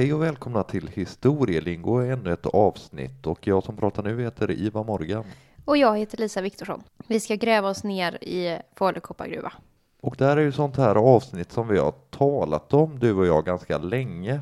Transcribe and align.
Hej 0.00 0.14
och 0.14 0.22
välkomna 0.22 0.62
till 0.62 0.88
Historielingo, 0.88 2.00
ännu 2.00 2.32
ett 2.32 2.46
avsnitt 2.46 3.26
och 3.26 3.46
jag 3.46 3.64
som 3.64 3.76
pratar 3.76 4.02
nu 4.02 4.22
heter 4.22 4.50
Ivar 4.50 4.84
Morgan. 4.84 5.24
Och 5.64 5.76
jag 5.76 5.98
heter 5.98 6.18
Lisa 6.18 6.40
Viktorsson. 6.40 6.82
Vi 7.06 7.20
ska 7.20 7.34
gräva 7.34 7.68
oss 7.68 7.84
ner 7.84 8.24
i 8.24 8.58
Falu 8.74 9.00
koppargruva. 9.00 9.52
Och 10.00 10.14
det 10.18 10.24
här 10.24 10.36
är 10.36 10.40
ju 10.40 10.52
sånt 10.52 10.76
här 10.76 10.94
avsnitt 10.94 11.52
som 11.52 11.68
vi 11.68 11.78
har 11.78 11.90
talat 12.10 12.74
om, 12.74 12.98
du 12.98 13.14
och 13.14 13.26
jag, 13.26 13.44
ganska 13.44 13.78
länge. 13.78 14.40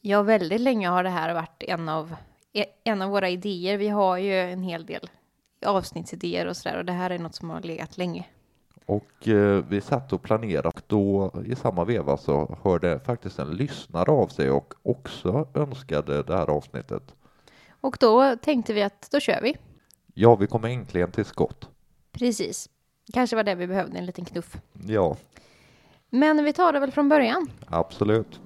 Ja, 0.00 0.22
väldigt 0.22 0.60
länge 0.60 0.88
har 0.88 1.02
det 1.04 1.10
här 1.10 1.34
varit 1.34 1.62
en 1.62 1.88
av, 1.88 2.14
en 2.84 3.02
av 3.02 3.10
våra 3.10 3.28
idéer. 3.28 3.76
Vi 3.76 3.88
har 3.88 4.16
ju 4.18 4.40
en 4.40 4.62
hel 4.62 4.86
del 4.86 5.10
avsnittsidéer 5.66 6.46
och 6.46 6.56
sådär 6.56 6.78
och 6.78 6.84
det 6.84 6.92
här 6.92 7.10
är 7.10 7.18
något 7.18 7.34
som 7.34 7.50
har 7.50 7.60
legat 7.60 7.96
länge. 7.96 8.24
Och 8.86 9.28
eh, 9.28 9.64
vi 9.68 9.80
satt 9.80 10.12
och 10.12 10.22
planerade 10.22 10.68
och 10.68 10.82
då 10.86 11.32
i 11.46 11.54
samma 11.56 11.84
veva 11.84 12.16
så 12.16 12.58
hörde 12.62 13.00
faktiskt 13.00 13.38
en 13.38 13.50
lyssnare 13.50 14.10
av 14.10 14.26
sig 14.26 14.50
och 14.50 14.74
också 14.82 15.48
önskade 15.54 16.22
det 16.22 16.36
här 16.36 16.50
avsnittet. 16.50 17.14
Och 17.80 17.96
då 18.00 18.36
tänkte 18.36 18.72
vi 18.72 18.82
att 18.82 19.08
då 19.10 19.20
kör 19.20 19.40
vi. 19.42 19.56
Ja, 20.14 20.34
vi 20.34 20.46
kom 20.46 20.64
äntligen 20.64 21.10
till 21.10 21.24
skott. 21.24 21.68
Precis. 22.12 22.68
Kanske 23.12 23.36
var 23.36 23.42
det 23.44 23.54
vi 23.54 23.66
behövde, 23.66 23.98
en 23.98 24.06
liten 24.06 24.24
knuff. 24.24 24.56
Ja, 24.86 25.16
Men 26.10 26.44
vi 26.44 26.52
tar 26.52 26.72
det 26.72 26.80
väl 26.80 26.92
från 26.92 27.08
början. 27.08 27.50
absolut. 27.66 28.40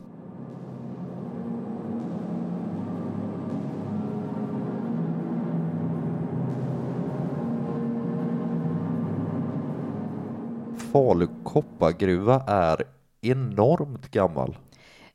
Falu 10.98 11.28
koppargruva 11.44 12.44
är 12.46 12.84
enormt 13.20 14.10
gammal. 14.10 14.58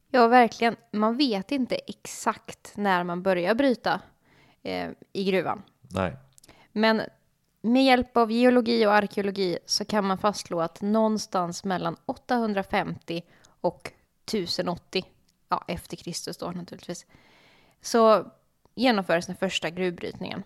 Ja, 0.09 0.27
verkligen. 0.27 0.75
Man 0.91 1.17
vet 1.17 1.52
inte 1.52 1.75
exakt 1.75 2.71
när 2.75 3.03
man 3.03 3.23
börjar 3.23 3.55
bryta 3.55 4.02
eh, 4.61 4.89
i 5.13 5.23
gruvan. 5.23 5.61
Nej, 5.81 6.16
Men 6.71 7.02
med 7.61 7.85
hjälp 7.85 8.17
av 8.17 8.31
geologi 8.31 8.85
och 8.85 8.93
arkeologi 8.93 9.58
så 9.66 9.85
kan 9.85 10.05
man 10.05 10.17
fastslå 10.17 10.61
att 10.61 10.81
någonstans 10.81 11.63
mellan 11.63 11.95
850 12.05 13.23
och 13.61 13.91
1080, 14.25 15.05
ja 15.49 15.63
efter 15.67 15.97
Kristus 15.97 16.38
då 16.38 16.52
naturligtvis, 16.52 17.05
så 17.81 18.25
genomfördes 18.75 19.25
den 19.25 19.35
första 19.35 19.69
gruvbrytningen. 19.69 20.43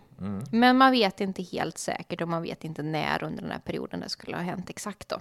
Men 0.50 0.76
man 0.76 0.90
vet 0.92 1.20
inte 1.20 1.42
helt 1.42 1.78
säkert 1.78 2.20
och 2.22 2.28
man 2.28 2.42
vet 2.42 2.64
inte 2.64 2.82
när 2.82 3.24
under 3.24 3.42
den 3.42 3.50
här 3.50 3.58
perioden 3.58 4.00
det 4.00 4.08
skulle 4.08 4.36
ha 4.36 4.42
hänt 4.42 4.70
exakt 4.70 5.08
då. 5.08 5.16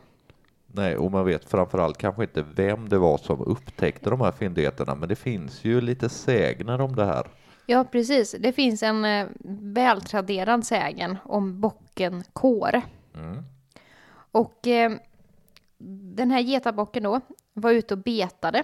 nej, 0.68 0.98
och 0.98 1.12
man 1.12 1.26
vet 1.26 1.50
framförallt 1.50 1.98
kanske 1.98 2.24
inte 2.24 2.46
vem 2.56 2.90
det 2.90 2.98
var 2.98 3.18
som 3.18 3.42
upptäckte 3.42 4.10
de 4.10 4.22
här 4.22 4.32
fyndigheterna, 4.32 4.96
men 4.96 5.10
det 5.10 5.16
finns 5.16 5.66
ju 5.66 5.82
lite 5.82 6.10
sägner 6.10 6.82
om 6.82 6.96
det 6.96 7.06
här. 7.06 7.28
Ja, 7.66 7.84
precis. 7.84 8.36
Det 8.40 8.52
finns 8.52 8.84
en 8.84 9.06
eh, 9.06 9.28
vältraderad 9.62 10.66
sägen 10.66 11.18
om 11.24 11.62
bocken 11.62 12.24
Kåre. 12.34 12.82
Och 14.32 14.68
eh, 14.68 14.92
den 16.14 16.32
här 16.32 16.42
getabocken 16.42 17.04
då 17.04 17.22
var 17.54 17.72
ute 17.72 17.94
och 17.94 17.98
betade 17.98 18.64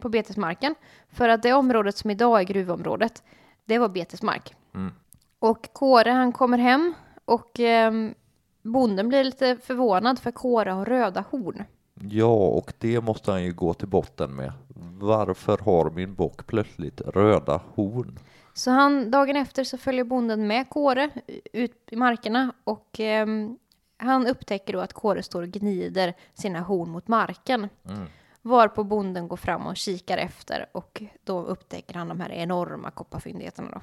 på 0.00 0.08
betesmarken 0.08 0.74
för 1.08 1.28
att 1.28 1.42
det 1.42 1.52
området 1.52 1.96
som 1.96 2.10
idag 2.10 2.40
är 2.40 2.44
gruvområdet, 2.44 3.22
det 3.70 3.78
var 3.78 3.88
betesmark. 3.88 4.54
Och 5.38 5.72
Kåre 5.72 6.10
han 6.10 6.32
kommer 6.32 6.58
hem 6.58 6.94
och 7.24 7.60
eh, 7.60 7.92
bonden 8.62 9.08
blir 9.08 9.24
lite 9.24 9.56
förvånad 9.56 10.18
för 10.18 10.30
Kåre 10.30 10.70
har 10.70 10.84
röda 10.84 11.24
horn. 11.30 11.64
Ja, 11.94 12.36
och 12.36 12.72
det 12.78 13.00
måste 13.00 13.30
han 13.30 13.44
ju 13.44 13.52
gå 13.52 13.74
till 13.74 13.88
botten 13.88 14.34
med. 14.34 14.52
Varför 15.00 15.58
har 15.58 15.90
min 15.90 16.14
bock 16.14 16.46
plötsligt 16.46 17.00
röda 17.00 17.60
horn? 17.74 18.18
Så 18.54 18.70
han, 18.70 19.10
dagen 19.10 19.36
efter 19.36 19.64
så 19.64 19.78
följer 19.78 20.04
bonden 20.04 20.46
med 20.46 20.68
Kåre 20.68 21.10
ut 21.52 21.88
i 21.90 21.96
markerna 21.96 22.52
och 22.64 23.00
ehm, 23.00 23.58
han 23.96 24.26
upptäcker 24.26 24.72
då 24.72 24.80
att 24.80 24.92
Kåre 24.92 25.22
står 25.22 25.42
och 25.42 25.48
gnider 25.48 26.14
sina 26.34 26.60
horn 26.60 26.90
mot 26.90 27.08
marken. 27.08 27.68
Varpå 28.42 28.84
bonden 28.84 29.28
går 29.28 29.36
fram 29.36 29.66
och 29.66 29.76
kikar 29.76 30.18
efter 30.18 30.66
och 30.72 31.02
då 31.24 31.42
upptäcker 31.42 31.94
han 31.94 32.08
de 32.08 32.20
här 32.20 32.30
enorma 32.32 32.90
kopparfyndigheterna 32.90 33.68
då. 33.72 33.80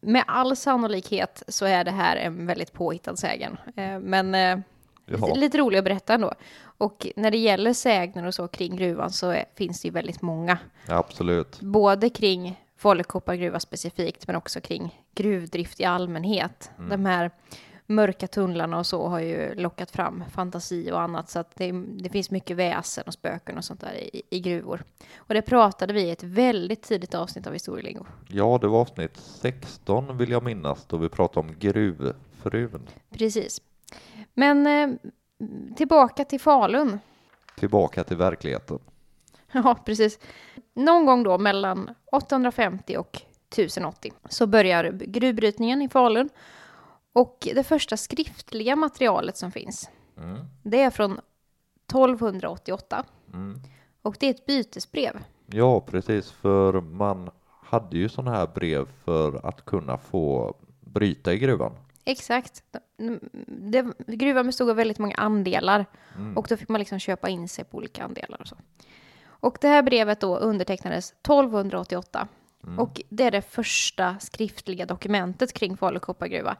Med 0.00 0.24
all 0.26 0.56
sannolikhet 0.56 1.42
så 1.48 1.66
är 1.66 1.84
det 1.84 1.90
här 1.90 2.16
en 2.16 2.46
väldigt 2.46 2.72
påhittad 2.72 3.16
sägen. 3.16 3.56
Eh, 3.76 3.98
men 4.00 4.34
eh, 4.34 4.58
lite, 5.06 5.34
lite 5.34 5.58
rolig 5.58 5.78
att 5.78 5.84
berätta 5.84 6.14
ändå. 6.14 6.32
Och 6.60 7.06
när 7.16 7.30
det 7.30 7.38
gäller 7.38 7.72
sägner 7.72 8.26
och 8.26 8.34
så 8.34 8.48
kring 8.48 8.76
gruvan 8.76 9.10
så 9.10 9.30
är, 9.30 9.44
finns 9.54 9.82
det 9.82 9.88
ju 9.88 9.92
väldigt 9.92 10.22
många 10.22 10.58
Absolut. 10.88 11.60
både 11.60 12.10
kring 12.10 12.64
Falu 12.76 13.02
koppargruva 13.02 13.60
specifikt, 13.60 14.26
men 14.26 14.36
också 14.36 14.60
kring 14.60 15.02
gruvdrift 15.14 15.80
i 15.80 15.84
allmänhet. 15.84 16.70
De 16.90 17.06
här 17.06 17.30
mörka 17.90 18.26
tunnlarna 18.26 18.78
och 18.78 18.86
så 18.86 19.06
har 19.06 19.20
ju 19.20 19.54
lockat 19.54 19.90
fram 19.90 20.24
fantasi 20.30 20.90
och 20.92 21.00
annat, 21.00 21.30
så 21.30 21.38
att 21.38 21.56
det, 21.56 21.72
det 21.72 22.08
finns 22.08 22.30
mycket 22.30 22.56
väsen 22.56 23.04
och 23.06 23.12
spöken 23.12 23.58
och 23.58 23.64
sånt 23.64 23.80
där 23.80 23.94
i, 23.94 24.22
i 24.30 24.40
gruvor. 24.40 24.84
Och 25.16 25.34
det 25.34 25.42
pratade 25.42 25.92
vi 25.92 26.02
i 26.02 26.10
ett 26.10 26.22
väldigt 26.22 26.82
tidigt 26.82 27.14
avsnitt 27.14 27.46
av 27.46 27.52
Historielingo. 27.52 28.06
Ja, 28.28 28.58
det 28.60 28.68
var 28.68 28.80
avsnitt 28.80 29.16
16 29.16 30.18
vill 30.18 30.30
jag 30.30 30.42
minnas 30.42 30.84
då 30.86 30.96
vi 30.96 31.08
pratade 31.08 31.48
om 31.48 31.54
gruvfrun. 31.58 32.88
Precis. 33.10 33.62
Men 34.34 34.66
eh, 34.66 35.10
tillbaka 35.76 36.24
till 36.24 36.40
Falun. 36.40 36.98
Tillbaka 37.58 38.04
till 38.04 38.16
verkligheten. 38.16 38.78
Ja, 39.52 39.76
precis. 39.84 40.18
Någon 40.74 41.06
gång 41.06 41.22
då 41.22 41.38
mellan 41.38 41.94
850 42.12 42.96
och 42.96 43.22
1080 43.50 44.12
så 44.28 44.46
börjar 44.46 44.90
gruvbrytningen 44.90 45.82
i 45.82 45.88
Falun. 45.88 46.28
Och 47.18 47.48
det 47.54 47.64
första 47.64 47.96
skriftliga 47.96 48.76
materialet 48.76 49.36
som 49.36 49.52
finns, 49.52 49.90
det 50.62 50.82
är 50.82 50.90
från 50.90 51.12
1288. 51.12 53.04
Och 54.02 54.16
det 54.20 54.26
är 54.26 54.30
ett 54.30 54.46
bytesbrev. 54.46 55.24
Ja, 55.46 55.80
precis, 55.80 56.30
för 56.30 56.80
man 56.80 57.30
hade 57.62 57.98
ju 57.98 58.08
sådana 58.08 58.36
här 58.36 58.46
brev 58.46 58.88
för 59.04 59.46
att 59.46 59.64
kunna 59.64 59.98
få 59.98 60.54
bryta 60.80 61.32
i 61.32 61.38
gruvan. 61.38 61.72
Exakt. 62.04 62.62
Det, 63.46 63.86
gruvan 64.06 64.46
bestod 64.46 64.70
av 64.70 64.76
väldigt 64.76 64.98
många 64.98 65.14
andelar 65.14 65.86
och 66.36 66.46
då 66.48 66.56
fick 66.56 66.68
man 66.68 66.78
liksom 66.78 66.98
köpa 66.98 67.28
in 67.28 67.48
sig 67.48 67.64
på 67.64 67.76
olika 67.76 68.04
andelar 68.04 68.40
och 68.40 68.48
så. 68.48 68.56
Och 69.24 69.58
det 69.60 69.68
här 69.68 69.82
brevet 69.82 70.20
då 70.20 70.36
undertecknades 70.36 71.10
1288 71.10 72.28
och 72.78 73.00
det 73.08 73.24
är 73.24 73.30
det 73.30 73.42
första 73.42 74.18
skriftliga 74.18 74.86
dokumentet 74.86 75.52
kring 75.52 75.76
Falu 75.76 75.98
koppargruva. 75.98 76.56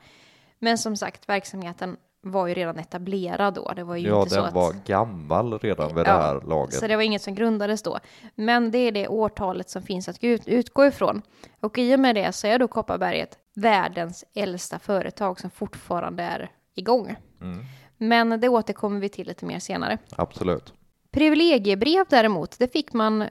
Men 0.59 0.79
som 0.79 0.97
sagt, 0.97 1.29
verksamheten 1.29 1.97
var 2.21 2.47
ju 2.47 2.55
redan 2.55 2.79
etablerad 2.79 3.55
då. 3.55 3.73
Det 3.77 3.85
var 3.85 3.97
ju 3.97 4.09
Ja, 4.09 4.19
inte 4.19 4.31
så 4.31 4.37
den 4.37 4.45
att... 4.45 4.55
var 4.55 4.75
gammal 4.87 5.59
redan 5.59 5.95
vid 5.95 6.05
det 6.05 6.11
Ja, 6.11 6.17
här 6.21 6.41
laget. 6.41 6.75
Så 6.75 6.87
det 6.87 6.97
var 6.97 7.03
inget 7.03 7.23
som 7.23 7.35
grundades 7.35 7.83
då. 7.83 7.99
Men 8.35 8.71
det 8.71 8.79
är 8.79 8.93
det 8.93 9.09
årtalet 9.09 9.71
som 9.71 9.83
finns 9.83 10.09
att 10.09 10.25
ut- 10.25 10.49
utgå 10.49 10.87
ifrån. 10.87 11.23
Och 11.61 11.79
i 11.79 11.95
och 11.95 12.01
med 12.01 12.15
det 12.15 12.33
så 12.33 12.47
är 12.47 12.59
då 12.59 12.69
Kopparberget 12.69 13.39
världens 13.55 14.25
äldsta 14.35 14.79
företag 14.79 15.41
som 15.41 15.51
fortfarande 15.51 16.23
är 16.23 16.51
igång. 16.75 17.17
Mm. 17.41 17.65
Men 17.97 18.41
det 18.41 18.49
återkommer 18.49 19.01
vi 19.01 19.09
till 19.09 19.27
lite 19.27 19.47
mer 19.47 19.59
senare. 19.59 19.99
Absolut. 20.17 20.73
Privilegiebrev 21.11 22.05
däremot, 22.09 22.59
det 22.59 22.73
fick 22.73 22.93
man 22.93 23.25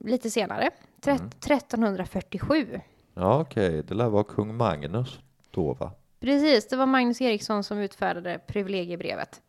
lite 0.00 0.30
senare. 0.30 0.70
Mm. 1.06 1.16
1347. 1.26 2.80
Ja, 3.14 3.40
okej, 3.40 3.82
det 3.82 3.94
lär 3.94 4.08
vara 4.08 4.24
kung 4.24 4.56
Magnus 4.56 5.18
då, 5.50 5.72
va? 5.72 5.90
Precis, 6.24 6.68
det 6.68 6.76
var 6.76 6.86
Magnus 6.86 7.20
Eriksson 7.20 7.64
som 7.64 7.78
utfärdade 7.78 8.38
privilegiebrevet. 8.46 9.42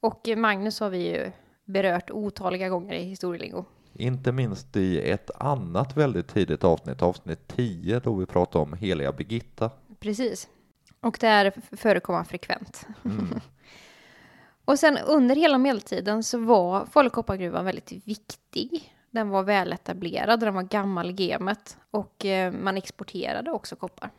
Och 0.00 0.28
Magnus 0.36 0.80
har 0.80 0.90
vi 0.90 0.98
ju 1.12 1.32
berört 1.64 2.10
otaliga 2.10 2.68
gånger 2.68 2.94
i 2.94 3.02
historielingo. 3.04 3.64
Inte 3.94 4.32
minst 4.32 4.76
i 4.76 5.10
ett 5.10 5.30
annat 5.34 5.96
väldigt 5.96 6.28
tidigt 6.28 6.64
avsnitt, 6.64 7.02
avsnitt 7.02 7.48
10, 7.48 8.00
då 8.00 8.14
vi 8.14 8.26
pratade 8.26 8.62
om 8.62 8.72
heliga 8.72 9.12
Birgitta. 9.12 9.70
Precis. 10.00 10.48
Och 11.00 11.16
där 11.20 11.52
f- 11.56 11.78
förekom 11.80 12.14
han 12.14 12.24
frekvent. 12.24 12.86
och 14.64 14.78
sen 14.78 14.98
under 14.98 15.36
hela 15.36 15.58
medeltiden 15.58 16.22
så 16.22 16.38
var 16.38 16.86
Falu 16.86 17.10
koppargruvan 17.10 17.64
väldigt 17.64 17.92
viktig. 17.92 18.94
Den 19.10 19.28
var 19.28 19.42
väletablerad, 19.42 20.40
den 20.40 20.54
var 20.54 20.62
gammal 20.62 21.10
i 21.10 21.12
gamet 21.12 21.76
och 21.90 22.24
eh, 22.24 22.52
man 22.52 22.76
exporterade 22.76 23.50
också 23.50 23.76
koppar. 23.76 24.10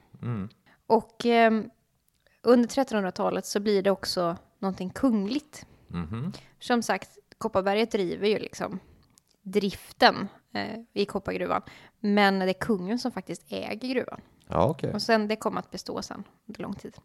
Och 0.87 1.25
eh, 1.25 1.61
under 2.43 2.69
1300-talet 2.69 3.45
så 3.45 3.59
blir 3.59 3.81
det 3.81 3.91
också 3.91 4.37
någonting 4.59 4.89
kungligt. 4.89 5.65
Som 6.59 6.83
sagt, 6.83 7.09
Kopparberget 7.37 7.91
driver 7.91 8.27
ju 8.27 8.39
liksom 8.39 8.79
driften 9.41 10.27
eh, 10.53 10.79
i 10.93 11.05
koppargruvan. 11.05 11.61
Men 11.99 12.39
det 12.39 12.45
är 12.45 12.53
kungen 12.53 12.99
som 12.99 13.11
faktiskt 13.11 13.45
äger 13.49 13.89
gruvan. 13.93 14.21
Ja, 14.47 14.65
okej. 14.65 14.93
Och 14.93 15.01
sen 15.01 15.27
det 15.27 15.35
kommer 15.35 15.59
att 15.59 15.71
bestå 15.71 16.01
sen 16.01 16.23
under 16.47 16.61
lång 16.61 16.73
tid. 16.73 16.97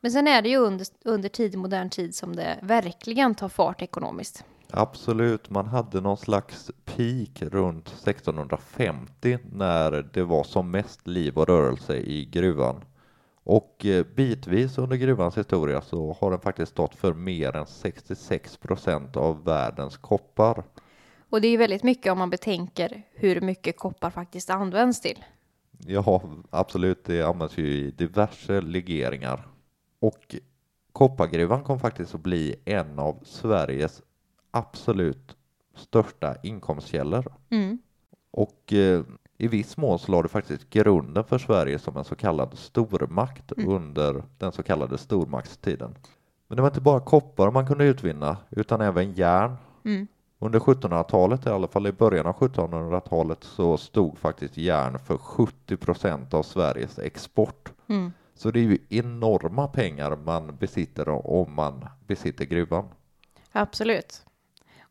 Men 0.00 0.10
sen 0.10 0.26
är 0.26 0.42
det 0.42 0.48
ju 0.48 0.56
under, 0.56 0.86
under 1.04 1.28
tidig 1.28 1.58
modern 1.58 1.90
tid 1.90 2.14
som 2.14 2.36
det 2.36 2.58
verkligen 2.62 3.34
tar 3.34 3.48
fart 3.48 3.82
ekonomiskt. 3.82 4.44
Absolut, 4.70 5.50
man 5.50 5.66
hade 5.66 6.00
någon 6.00 6.16
slags 6.16 6.70
peak 6.84 7.42
runt 7.42 7.88
1650 7.88 9.38
när 9.52 10.10
det 10.12 10.22
var 10.22 10.44
som 10.44 10.70
mest 10.70 11.06
liv 11.06 11.38
och 11.38 11.48
rörelse 11.48 11.96
i 11.96 12.24
gruvan. 12.24 12.84
Och 13.50 13.86
eh, 13.86 14.06
bitvis 14.14 14.78
under 14.78 14.96
gruvans 14.96 15.38
historia 15.38 15.80
så 15.80 16.16
har 16.20 16.30
den 16.30 16.40
faktiskt 16.40 16.72
stått 16.72 16.94
för 16.94 17.14
mer 17.14 17.56
än 17.56 17.66
66 17.66 18.56
procent 18.56 19.16
av 19.16 19.44
världens 19.44 19.96
koppar. 19.96 20.64
Och 21.30 21.40
det 21.40 21.48
är 21.48 21.58
väldigt 21.58 21.82
mycket 21.82 22.12
om 22.12 22.18
man 22.18 22.30
betänker 22.30 23.02
hur 23.12 23.40
mycket 23.40 23.78
koppar 23.78 24.10
faktiskt 24.10 24.50
används 24.50 25.00
till. 25.00 25.24
Ja, 25.86 26.22
absolut, 26.50 27.04
det 27.04 27.22
används 27.22 27.58
ju 27.58 27.66
i 27.66 27.90
diverse 27.90 28.60
legeringar. 28.60 29.48
Och 30.00 30.36
koppargruvan 30.92 31.64
kom 31.64 31.80
faktiskt 31.80 32.14
att 32.14 32.20
bli 32.20 32.56
en 32.64 32.98
av 32.98 33.18
Sveriges 33.22 34.02
absolut 34.50 35.36
största 35.74 36.36
inkomstkällor. 36.42 37.32
Mm. 37.50 37.78
Och 38.30 38.72
eh, 38.72 39.02
i 39.40 39.48
viss 39.48 39.76
mån 39.76 39.98
så 39.98 40.12
la 40.12 40.22
det 40.22 40.28
faktiskt 40.28 40.70
grunden 40.70 41.24
för 41.24 41.38
Sverige 41.38 41.78
som 41.78 41.96
en 41.96 42.04
så 42.04 42.14
kallad 42.14 42.58
stormakt 42.58 43.52
Mm. 43.56 43.68
under 43.68 44.22
den 44.38 44.52
så 44.52 44.62
kallade 44.62 44.98
stormaktstiden. 44.98 45.94
Men 46.48 46.56
det 46.56 46.62
var 46.62 46.68
inte 46.68 46.80
bara 46.80 47.00
koppar 47.00 47.50
man 47.50 47.66
kunde 47.66 47.84
utvinna 47.84 48.36
utan 48.50 48.80
även 48.80 49.12
järn. 49.12 49.56
Mm. 49.84 50.06
Under 50.38 50.58
1700-talet, 50.60 51.46
i 51.46 51.48
alla 51.48 51.68
fall 51.68 51.86
i 51.86 51.92
början 51.92 52.26
av 52.26 52.34
1700-talet, 52.34 53.44
så 53.44 53.76
stod 53.76 54.18
faktiskt 54.18 54.56
järn 54.56 54.98
för 54.98 55.18
70 55.18 55.76
procent 55.76 56.34
av 56.34 56.42
Sveriges 56.42 56.98
export. 56.98 57.72
Mm. 57.86 58.12
Så 58.34 58.50
det 58.50 58.60
är 58.60 58.64
ju 58.64 58.78
enorma 58.88 59.68
pengar 59.68 60.16
man 60.16 60.56
besitter 60.56 61.08
om 61.08 61.54
man 61.54 61.84
besitter 62.06 62.44
gruvan. 62.44 62.88
Absolut. 63.52 64.22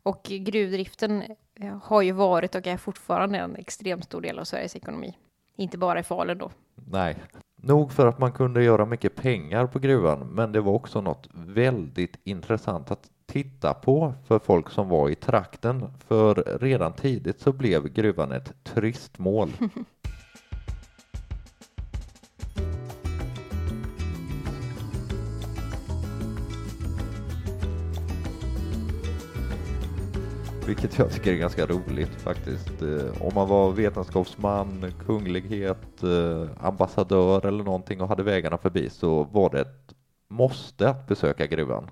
Och 0.02 0.22
gruvdriften 0.22 1.22
har 1.82 2.02
ju 2.02 2.12
varit 2.12 2.54
och 2.54 2.66
är 2.66 2.76
fortfarande 2.76 3.38
en 3.38 3.56
extremt 3.56 4.04
stor 4.04 4.20
del 4.20 4.38
av 4.38 4.44
Sveriges 4.44 4.76
ekonomi. 4.76 5.16
Inte 5.56 5.78
bara 5.78 6.00
i 6.00 6.02
Falun 6.02 6.38
då. 6.38 6.50
Nej, 6.74 7.16
nog 7.56 7.92
för 7.92 8.06
att 8.06 8.18
man 8.18 8.32
kunde 8.32 8.64
göra 8.64 8.86
mycket 8.86 9.16
pengar 9.16 9.66
på 9.66 9.78
gruvan, 9.78 10.18
men 10.18 10.52
det 10.52 10.60
var 10.60 10.72
också 10.72 11.00
något 11.00 11.28
väldigt 11.32 12.16
intressant 12.24 12.90
att 12.90 13.10
titta 13.26 13.74
på 13.74 14.14
för 14.26 14.38
folk 14.38 14.70
som 14.70 14.88
var 14.88 15.08
i 15.08 15.14
trakten. 15.14 15.92
För 16.08 16.58
redan 16.60 16.92
tidigt 16.92 17.40
så 17.40 17.52
blev 17.52 17.88
gruvan 17.88 18.32
ett 18.32 18.64
turistmål. 18.64 19.50
Vilket 30.70 30.98
jag 30.98 31.10
tycker 31.12 31.32
är 31.32 31.36
ganska 31.36 31.66
roligt 31.66 32.10
faktiskt. 32.20 32.82
Eh, 32.82 33.22
Om 33.26 33.34
man 33.34 33.48
var 33.48 33.70
vetenskapsman, 33.72 34.92
kunglighet, 35.06 36.02
eh, 36.02 36.66
ambassadör 36.66 37.46
eller 37.46 37.64
någonting 37.64 38.00
och 38.00 38.08
hade 38.08 38.22
vägarna 38.22 38.58
förbi 38.58 38.90
så 38.90 39.24
var 39.24 39.50
det 39.50 39.60
ett 39.60 39.94
måste 40.28 40.88
att 40.90 41.06
besöka 41.06 41.46
gruvan. 41.46 41.90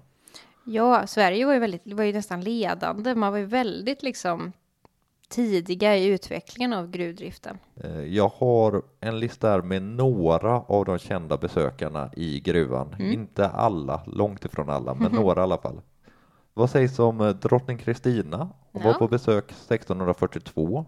Ja, 0.64 1.06
Sverige 1.06 1.46
var 1.46 1.52
ju, 1.54 1.58
väldigt, 1.58 1.82
var 1.92 2.04
ju 2.04 2.12
nästan 2.12 2.40
ledande. 2.40 3.14
Man 3.14 3.32
var 3.32 3.38
ju 3.38 3.44
väldigt 3.44 4.02
liksom 4.02 4.52
tidiga 5.28 5.96
i 5.96 6.06
utvecklingen 6.06 6.72
av 6.72 6.90
gruvdriften. 6.90 7.58
Eh, 7.84 8.00
Jag 8.04 8.28
har 8.36 8.82
en 9.00 9.18
lista 9.20 9.48
här 9.50 9.62
med 9.62 9.82
några 9.82 10.60
av 10.60 10.84
de 10.84 10.98
kända 10.98 11.36
besökarna 11.36 12.10
i 12.16 12.40
gruvan. 12.40 12.94
Inte 12.98 13.48
alla, 13.48 14.02
långt 14.06 14.44
ifrån 14.44 14.70
alla, 14.70 14.94
men 14.94 15.12
några 15.22 15.40
i 15.40 15.42
alla 15.42 15.58
fall. 15.58 15.80
Vad 16.58 16.70
sägs 16.70 16.98
om 16.98 17.20
eh, 17.20 17.28
drottning 17.28 17.78
Kristina? 17.78 18.48
Hon 18.72 18.82
var 18.82 18.90
Ja. 18.90 18.98
på 18.98 19.08
besök 19.08 19.44
1642. 19.50 20.86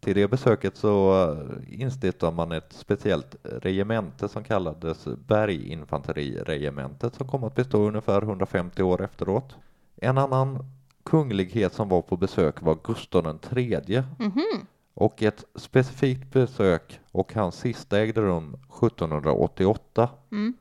Till 0.00 0.14
det 0.14 0.28
besöket 0.28 0.76
så 0.76 1.22
eh, 1.32 1.80
instiftade 1.82 2.36
man 2.36 2.52
ett 2.52 2.72
speciellt 2.72 3.36
regemente 3.42 4.28
som 4.28 4.44
kallades 4.44 5.04
Berginfanteriregementet 5.26 7.14
som 7.14 7.28
kom 7.28 7.44
att 7.44 7.54
bestå 7.54 7.88
ungefär 7.88 8.22
150 8.22 8.82
år 8.82 9.02
efteråt. 9.04 9.56
En 9.96 10.18
annan 10.18 10.58
kunglighet 11.02 11.74
som 11.74 11.88
var 11.88 12.02
på 12.02 12.16
besök 12.16 12.62
var 12.62 12.78
Gustav 12.84 13.38
III 13.56 14.02
Mhm. 14.18 14.66
och 14.94 15.22
ett 15.22 15.44
specifikt 15.54 16.32
besök 16.32 17.00
och 17.12 17.34
hans 17.34 17.54
sista 17.56 17.98
ägde 18.00 18.20
rum 18.20 18.56
1788. 18.68 20.08
Mm. 20.32 20.54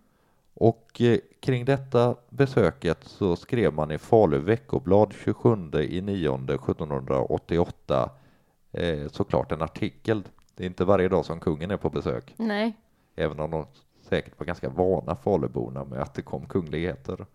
Och 0.53 1.01
eh, 1.01 1.17
kring 1.47 1.65
detta 1.65 2.15
besöket 2.29 3.03
så 3.03 3.35
skrev 3.35 3.73
man 3.73 3.91
i 3.91 3.97
Falu 3.97 4.39
veckoblad 4.39 5.13
27 5.23 5.71
i 5.73 6.01
9 6.01 6.33
1788 6.35 8.09
eh, 8.71 9.07
såklart 9.07 9.51
en 9.51 9.61
artikel. 9.61 10.23
Det 10.55 10.63
är 10.63 10.67
inte 10.67 10.85
varje 10.85 11.09
dag 11.09 11.25
som 11.25 11.39
kungen 11.39 11.71
är 11.71 11.77
på 11.77 11.89
besök, 11.89 12.33
Nej. 12.37 12.77
även 13.15 13.39
om 13.39 13.51
de 13.51 13.65
säkert 14.01 14.39
var 14.39 14.45
ganska 14.45 14.69
vana 14.69 15.15
Faluborna 15.15 15.85
med 15.85 16.01
att 16.01 16.13
det 16.13 16.21
kom 16.21 16.45
kungligheter. 16.45 17.25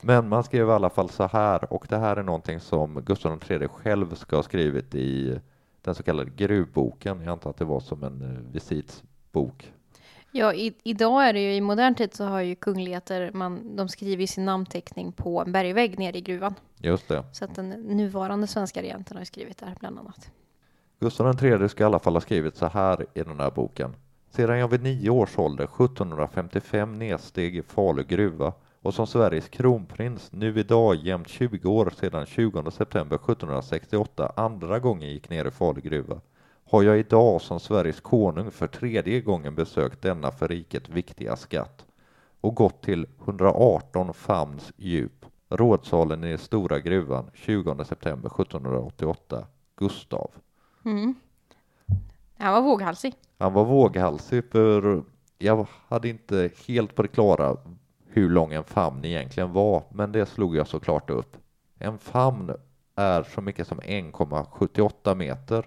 Men 0.00 0.28
man 0.28 0.44
skrev 0.44 0.68
i 0.68 0.72
alla 0.72 0.90
fall 0.90 1.10
så 1.10 1.26
här, 1.26 1.72
och 1.72 1.86
det 1.88 1.98
här 1.98 2.16
är 2.16 2.22
någonting 2.22 2.60
som 2.60 3.00
Gustav 3.00 3.42
III 3.50 3.68
själv 3.68 4.14
ska 4.14 4.36
ha 4.36 4.42
skrivit 4.42 4.94
i 4.94 5.40
den 5.82 5.94
så 5.94 6.02
kallade 6.02 6.30
gruvboken. 6.36 7.20
Jag 7.20 7.32
antar 7.32 7.50
att 7.50 7.56
det 7.56 7.64
var 7.64 7.80
som 7.80 8.02
en 8.04 8.22
eh, 8.22 8.52
visitsbok. 8.52 9.72
Ja, 10.36 10.54
i, 10.54 10.74
idag 10.82 11.28
är 11.28 11.32
det 11.32 11.40
ju 11.40 11.54
i 11.54 11.60
modern 11.60 11.94
tid 11.94 12.14
så 12.14 12.24
har 12.24 12.40
ju 12.40 12.54
kungligheter, 12.54 13.30
man, 13.34 13.76
de 13.76 13.88
skriver 13.88 14.20
ju 14.20 14.26
sin 14.26 14.44
namnteckning 14.44 15.12
på 15.12 15.40
en 15.40 15.52
bergvägg 15.52 15.98
nere 15.98 16.18
i 16.18 16.20
gruvan. 16.20 16.54
Just 16.76 17.08
det. 17.08 17.24
Så 17.32 17.44
att 17.44 17.54
den 17.54 17.70
nuvarande 17.70 18.46
svenska 18.46 18.82
regenten 18.82 19.16
har 19.16 19.24
skrivit 19.24 19.58
där 19.58 19.76
bland 19.80 19.98
annat. 19.98 20.30
Gustav 21.00 21.44
III 21.44 21.68
ska 21.68 21.84
i 21.84 21.86
alla 21.86 21.98
fall 21.98 22.14
ha 22.14 22.20
skrivit 22.20 22.56
så 22.56 22.66
här 22.66 23.06
i 23.14 23.22
den 23.22 23.40
här 23.40 23.50
boken. 23.50 23.96
Sedan 24.30 24.58
jag 24.58 24.68
vid 24.68 24.82
nio 24.82 25.10
års 25.10 25.38
ålder 25.38 25.64
1755 25.64 26.92
nedsteg 26.92 27.56
i 27.56 27.62
Falu 27.62 28.04
gruva 28.04 28.52
och 28.82 28.94
som 28.94 29.06
Sveriges 29.06 29.48
kronprins 29.48 30.32
nu 30.32 30.58
idag 30.58 30.94
jämnt 30.94 31.28
20 31.28 31.68
år 31.68 31.92
sedan 32.00 32.26
20 32.26 32.70
september 32.70 33.16
1768 33.16 34.32
andra 34.36 34.78
gången 34.78 35.10
gick 35.10 35.30
ner 35.30 35.44
i 35.44 35.50
Falu 35.50 35.80
gruva 35.80 36.20
har 36.74 36.82
jag 36.82 36.98
idag 36.98 37.40
som 37.40 37.60
Sveriges 37.60 38.00
konung 38.00 38.50
för 38.50 38.66
tredje 38.66 39.20
gången 39.20 39.54
besökt 39.54 40.02
denna 40.02 40.30
för 40.30 40.48
riket 40.48 40.88
viktiga 40.88 41.36
skatt 41.36 41.84
och 42.40 42.54
gått 42.54 42.82
till 42.82 43.06
118 43.24 44.14
famns 44.14 44.72
djup, 44.76 45.26
rådsalen 45.48 46.24
i 46.24 46.38
stora 46.38 46.80
gruvan 46.80 47.30
20 47.34 47.84
september 47.84 48.30
1788, 48.40 49.46
Gustav. 49.76 50.30
Mm. 50.84 51.14
Han 52.38 52.52
var 52.52 52.62
våghalsig. 52.62 53.14
Han 53.38 53.52
var 53.52 53.64
våghalsig 53.64 54.44
för 54.50 55.02
jag 55.38 55.66
hade 55.88 56.08
inte 56.08 56.50
helt 56.66 56.94
på 56.94 57.02
det 57.02 57.08
klara 57.08 57.56
hur 58.06 58.30
lång 58.30 58.52
en 58.52 58.64
famn 58.64 59.04
egentligen 59.04 59.52
var, 59.52 59.82
men 59.92 60.12
det 60.12 60.26
slog 60.26 60.56
jag 60.56 60.66
såklart 60.66 61.10
upp. 61.10 61.36
En 61.78 61.98
famn 61.98 62.54
är 62.94 63.22
så 63.22 63.40
mycket 63.40 63.68
som 63.68 63.80
1,78 63.80 65.14
meter 65.14 65.66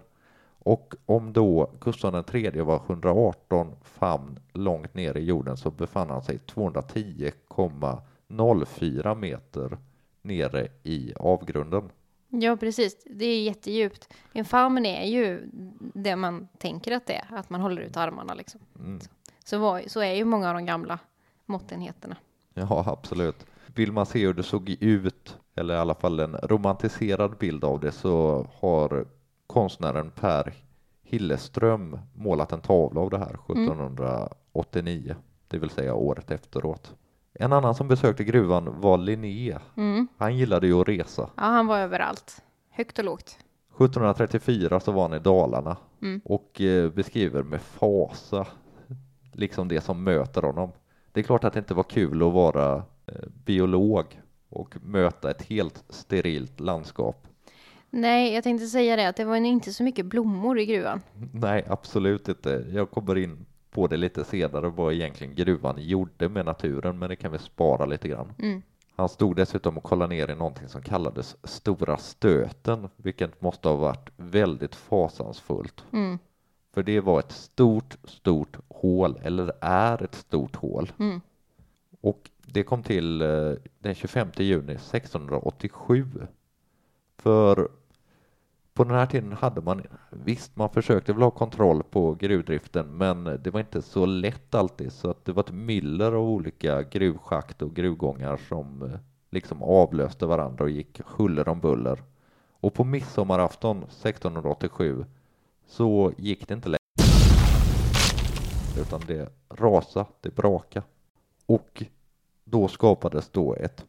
och 0.68 0.96
om 1.06 1.34
då 1.34 1.72
Gustav 1.80 2.26
III 2.34 2.62
var 2.62 2.76
118 2.76 3.76
famn 3.84 4.40
långt 4.54 4.94
ner 4.94 5.18
i 5.18 5.24
jorden 5.24 5.58
så 5.58 5.72
befann 5.72 6.10
han 6.10 6.22
sig 6.22 6.38
210,04 6.38 9.16
meter 9.16 9.78
nere 10.22 10.68
i 10.84 11.14
avgrunden. 11.16 11.90
Ja, 12.30 12.58
precis. 12.58 12.98
Det 13.06 13.26
är 13.26 13.44
jättedjupt. 13.44 14.14
En 14.34 14.46
famn 14.46 14.86
är 14.86 15.06
ju 15.06 15.50
det 15.94 16.16
man 16.16 16.48
tänker 16.58 16.92
att 16.92 17.06
det 17.06 17.14
är, 17.14 17.36
att 17.36 17.50
man 17.50 17.62
håller 17.62 17.82
ut 17.82 17.98
armarna 17.98 18.34
liksom. 18.34 18.62
Mm. 18.80 19.00
Så, 19.44 19.58
var, 19.58 19.82
så 19.88 20.00
är 20.00 20.14
ju 20.14 20.26
många 20.26 20.50
av 20.50 20.54
de 20.54 20.66
gamla 20.66 21.00
måttenheterna. 21.46 22.16
Ja, 22.54 22.84
absolut. 22.88 23.46
Vill 23.76 23.92
man 23.92 24.06
se 24.06 24.26
hur 24.26 24.34
det 24.34 24.44
såg 24.44 24.70
ut, 24.70 25.38
eller 25.56 25.74
i 25.74 25.78
alla 25.78 25.96
fall 25.96 26.20
en 26.20 26.36
romantiserad 26.36 27.38
bild 27.38 27.64
av 27.64 27.80
det, 27.80 27.92
så 27.92 28.48
har 28.60 29.06
konstnären 29.58 30.12
Per 30.12 30.54
Hilleström 31.04 32.00
målat 32.16 32.52
en 32.52 32.62
tavla 32.62 33.02
av 33.02 33.10
det 33.10 33.18
här 33.18 33.36
1789, 33.50 35.16
det 35.48 35.58
vill 35.58 35.70
säga 35.70 35.94
året 35.94 36.32
efteråt. 36.32 36.96
En 37.34 37.54
annan 37.54 37.76
som 37.76 37.88
besökte 37.88 38.24
gruvan 38.24 38.82
var 38.82 38.98
Linné. 38.98 39.58
Mm. 39.78 40.08
Han 40.18 40.38
gillade 40.38 40.68
ju 40.68 40.82
att 40.82 40.88
resa. 40.88 41.30
Ja, 41.36 41.44
han 41.44 41.68
var 41.68 41.78
överallt. 41.80 42.44
Högt 42.70 43.00
och 43.00 43.06
lågt. 43.06 43.38
1734 43.70 44.80
så 44.80 44.92
var 44.92 45.02
han 45.02 45.14
i 45.14 45.20
Dalarna 45.20 45.78
Mm. 46.02 46.22
och 46.26 46.62
eh, 46.62 46.92
beskriver 46.92 47.44
med 47.44 47.62
fasa 47.62 48.48
liksom 49.34 49.68
det 49.68 49.82
som 49.82 50.04
möter 50.04 50.42
honom. 50.42 50.72
Det 51.12 51.20
är 51.20 51.24
klart 51.24 51.44
att 51.44 51.54
det 51.54 51.60
inte 51.60 51.74
var 51.74 51.84
kul 51.84 52.24
att 52.24 52.34
vara 52.34 52.76
eh, 53.06 53.28
biolog 53.46 54.22
och 54.50 54.76
möta 54.82 55.32
ett 55.32 55.42
helt 55.42 55.84
sterilt 55.90 56.60
landskap. 56.60 57.28
Nej, 57.90 58.34
jag 58.34 58.44
tänkte 58.44 58.68
säga 58.68 58.96
det 58.96 59.08
att 59.08 59.16
det 59.16 59.26
var 59.26 59.36
inte 59.36 59.74
så 59.74 59.84
mycket 59.84 60.06
blommor 60.06 60.60
i 60.60 60.66
gruvan. 60.66 61.02
Nej, 61.34 61.66
absolut 61.68 62.30
inte. 62.30 62.66
Jag 62.72 62.92
kommer 62.92 63.18
in 63.18 63.46
på 63.72 63.88
det 63.88 63.98
lite 63.98 64.24
senare 64.24 64.70
vad 64.70 64.94
egentligen 64.94 65.36
gruvan 65.36 65.76
gjorde 65.78 66.30
med 66.30 66.46
naturen, 66.46 67.00
men 67.00 67.10
det 67.10 67.16
kan 67.16 67.32
vi 67.32 67.40
spara 67.40 67.86
lite 67.86 68.08
grann. 68.08 68.34
Mm. 68.40 68.62
Han 68.96 69.10
stod 69.10 69.36
dessutom 69.36 69.78
och 69.78 69.84
kollade 69.84 70.16
ner 70.16 70.32
i 70.32 70.36
någonting 70.36 70.68
som 70.68 70.82
kallades 70.82 71.38
Stora 71.44 71.98
stöten, 71.98 72.90
vilket 72.96 73.42
måste 73.42 73.68
ha 73.68 73.76
varit 73.76 74.10
väldigt 74.16 74.76
fasansfullt. 74.76 75.86
Mm. 75.94 76.20
För 76.74 76.84
det 76.84 77.00
var 77.00 77.20
ett 77.20 77.32
stort, 77.32 77.98
stort 78.04 78.58
hål, 78.68 79.20
eller 79.24 79.52
är 79.62 80.04
ett 80.04 80.16
stort 80.16 80.56
hål. 80.56 80.92
Mm. 81.00 81.22
Och 82.02 82.30
det 82.46 82.64
kom 82.64 82.84
till 82.84 83.22
eh, 83.22 83.52
den 83.80 83.96
25 83.96 84.28
juni 84.38 84.74
1687. 84.74 86.06
För 87.18 87.70
på 88.74 88.84
den 88.84 88.96
här 88.96 89.06
tiden 89.06 89.34
hade 89.34 89.62
man, 89.62 89.84
visst 90.10 90.56
man 90.56 90.70
försökte 90.70 91.14
väl 91.14 91.22
ha 91.22 91.32
kontroll 91.32 91.84
på 91.84 92.14
gruvdriften 92.14 92.98
men 92.98 93.24
det 93.24 93.50
var 93.50 93.60
inte 93.60 93.82
så 93.82 94.06
lätt 94.06 94.56
alltid 94.56 94.92
så 94.92 95.10
att 95.10 95.26
det 95.26 95.32
var 95.32 95.44
ett 95.44 95.52
myller 95.52 96.12
av 96.12 96.30
olika 96.30 96.84
gruvschakt 96.84 97.62
och 97.62 97.76
gruvgångar 97.76 98.38
som 98.50 98.82
eh, 98.82 99.00
liksom 99.30 99.64
avlöste 99.64 100.26
varandra 100.26 100.64
och 100.64 100.70
gick 100.70 101.02
huller 101.06 101.50
om 101.50 101.60
buller. 101.60 102.04
Och 102.60 102.74
på 102.74 102.84
midsommarafton 102.84 103.78
1687 103.78 105.06
så 105.68 106.12
gick 106.18 106.48
det 106.48 106.54
inte 106.54 106.70
längre 106.70 106.78
utan 108.82 109.02
det 109.08 109.30
rasa, 109.50 110.06
det 110.22 110.36
braka. 110.36 110.84
Och 111.46 111.84
då 112.44 112.68
skapades 112.68 113.30
då 113.30 113.56
ett 113.56 113.86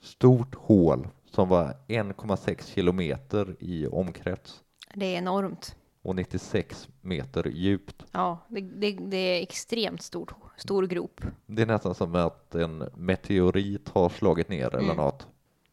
stort 0.00 0.54
hål 0.54 1.08
som 1.36 1.48
var 1.48 1.76
1,6 1.88 2.74
kilometer 2.74 3.56
i 3.58 3.86
omkrets 3.86 4.62
Det 4.94 5.06
är 5.14 5.18
enormt. 5.18 5.76
och 6.02 6.16
96 6.16 6.88
meter 7.00 7.46
djupt. 7.48 8.04
Ja, 8.12 8.38
det, 8.48 8.60
det, 8.60 8.92
det 8.92 9.16
är 9.16 9.42
extremt 9.42 10.02
stor, 10.02 10.34
stor 10.56 10.86
grop. 10.86 11.20
Det 11.46 11.62
är 11.62 11.66
nästan 11.66 11.94
som 11.94 12.14
att 12.14 12.54
en 12.54 12.88
meteorit 12.96 13.88
har 13.88 14.08
slagit 14.08 14.48
ner 14.48 14.66
eller 14.66 14.78
Mm. 14.84 14.96
något. 14.96 15.26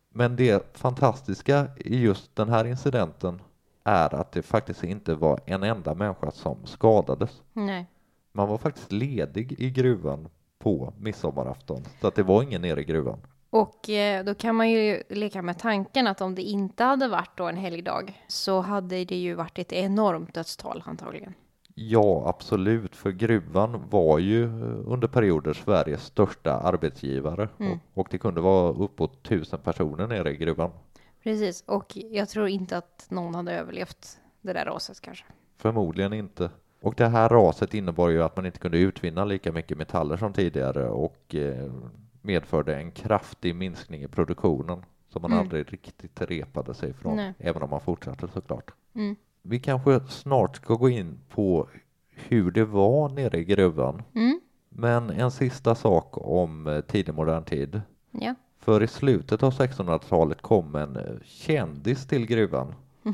Men 0.10 0.36
det 0.36 0.77
fantastiska 0.77 1.67
i 1.77 1.98
just 2.01 2.36
den 2.36 2.50
här 2.50 2.65
incidenten 2.65 3.41
är 3.84 4.15
att 4.15 4.32
det 4.32 4.41
faktiskt 4.41 4.84
inte 4.84 5.15
var 5.15 5.39
en 5.46 5.63
enda 5.63 5.93
människa 5.93 6.32
som 6.32 6.65
skadades. 6.65 7.41
Nej. 7.53 7.86
Man 8.32 8.48
var 8.50 8.58
faktiskt 8.58 8.91
ledig 8.91 9.55
i 9.60 9.70
gruvan 9.70 10.29
på 10.60 10.93
midsommarafton, 11.00 11.84
så 12.01 12.08
att 12.08 12.15
det 12.15 12.24
var 12.24 12.43
ingen 12.43 12.62
nere 12.62 12.82
i 12.82 12.84
gruvan. 12.84 13.20
Och 13.53 13.89
eh, 13.89 14.25
då 14.25 14.33
kan 14.33 14.55
man 14.55 14.69
ju 14.69 15.03
leka 15.10 15.41
med 15.41 15.60
tanken 15.60 16.07
att 16.07 16.22
om 16.22 16.36
det 16.36 16.41
inte 16.41 16.83
hade 16.83 17.07
varit 17.07 17.38
då 17.38 17.48
en 17.48 17.57
helgdag 17.57 18.24
så 18.27 18.62
hade 18.62 19.05
det 19.05 19.15
ju 19.15 19.33
varit 19.33 19.60
ett 19.60 19.74
enormt 19.74 20.33
dödstal 20.33 20.83
antagligen. 20.86 21.33
Ja, 21.75 22.24
absolut, 22.27 22.95
för 22.95 23.12
gruvan 23.12 23.83
var 23.89 24.19
ju 24.19 24.43
eh, 24.43 24.91
under 24.91 25.07
perioder 25.07 25.53
Sveriges 25.53 26.03
största 26.03 26.53
arbetsgivare 26.53 27.50
Mm. 27.60 27.72
och, 27.72 27.77
och 27.93 28.07
det 28.12 28.17
kunde 28.17 28.41
vara 28.41 28.69
uppåt 28.74 29.24
tusen 29.24 29.60
personer 29.60 30.07
nere 30.07 30.31
i 30.31 30.38
gruvan. 30.38 30.72
Precis, 31.24 31.63
och 31.67 31.98
jag 31.98 32.29
tror 32.29 32.48
inte 32.48 32.77
att 32.77 33.05
någon 33.10 33.36
hade 33.36 33.53
överlevt 33.53 34.19
det 34.41 34.53
där 34.53 34.65
raset 34.65 35.01
kanske. 35.01 35.25
Förmodligen 35.57 36.13
inte. 36.13 36.50
Och 36.81 36.93
det 36.98 37.07
här 37.07 37.29
raset 37.29 37.74
innebar 37.74 38.10
ju 38.10 38.24
att 38.24 38.36
man 38.36 38.45
inte 38.45 38.60
kunde 38.60 38.77
utvinna 38.77 39.25
lika 39.25 39.51
mycket 39.51 39.77
metaller 39.77 40.17
som 40.17 40.33
tidigare 40.33 40.89
och 40.89 41.36
eh, 41.36 41.72
medförde 42.24 42.75
en 42.75 42.92
kraftig 42.92 43.56
minskning 43.56 44.03
i 44.03 44.08
produktionen 44.08 44.86
som 45.10 45.22
man 45.22 45.32
Mm. 45.32 45.39
aldrig 45.44 45.74
riktigt 45.74 46.22
repade 46.22 46.74
sig 46.74 46.94
från, 46.94 47.15
Nej. 47.15 47.34
även 47.38 47.62
om 47.63 47.70
man 47.70 47.82
fortsatte 47.82 48.27
såklart. 48.27 48.72
Mm. 48.96 49.15
Vi 49.42 49.60
kanske 49.60 50.00
snart 50.10 50.56
ska 50.56 50.74
gå 50.74 50.89
in 50.89 51.20
på 51.30 51.70
hur 52.10 52.51
det 52.51 52.65
var 52.65 53.10
nere 53.10 53.38
i 53.38 53.44
gruvan. 53.44 54.01
Mm. 54.15 54.39
Men 54.70 55.10
en 55.10 55.32
sista 55.32 55.75
sak 55.75 56.08
om 56.18 56.68
eh, 56.68 56.82
tidig 56.82 57.13
modern 57.13 57.44
tid. 57.44 57.82
Ja. 58.12 58.36
För 58.60 58.84
i 58.84 58.88
slutet 58.88 59.44
av 59.44 59.51
1600-talet 59.53 60.42
kom 60.42 60.75
en 60.75 60.96
eh, 60.98 61.03
kändis 61.25 62.08
till 62.08 62.25
gruvan. 62.25 62.75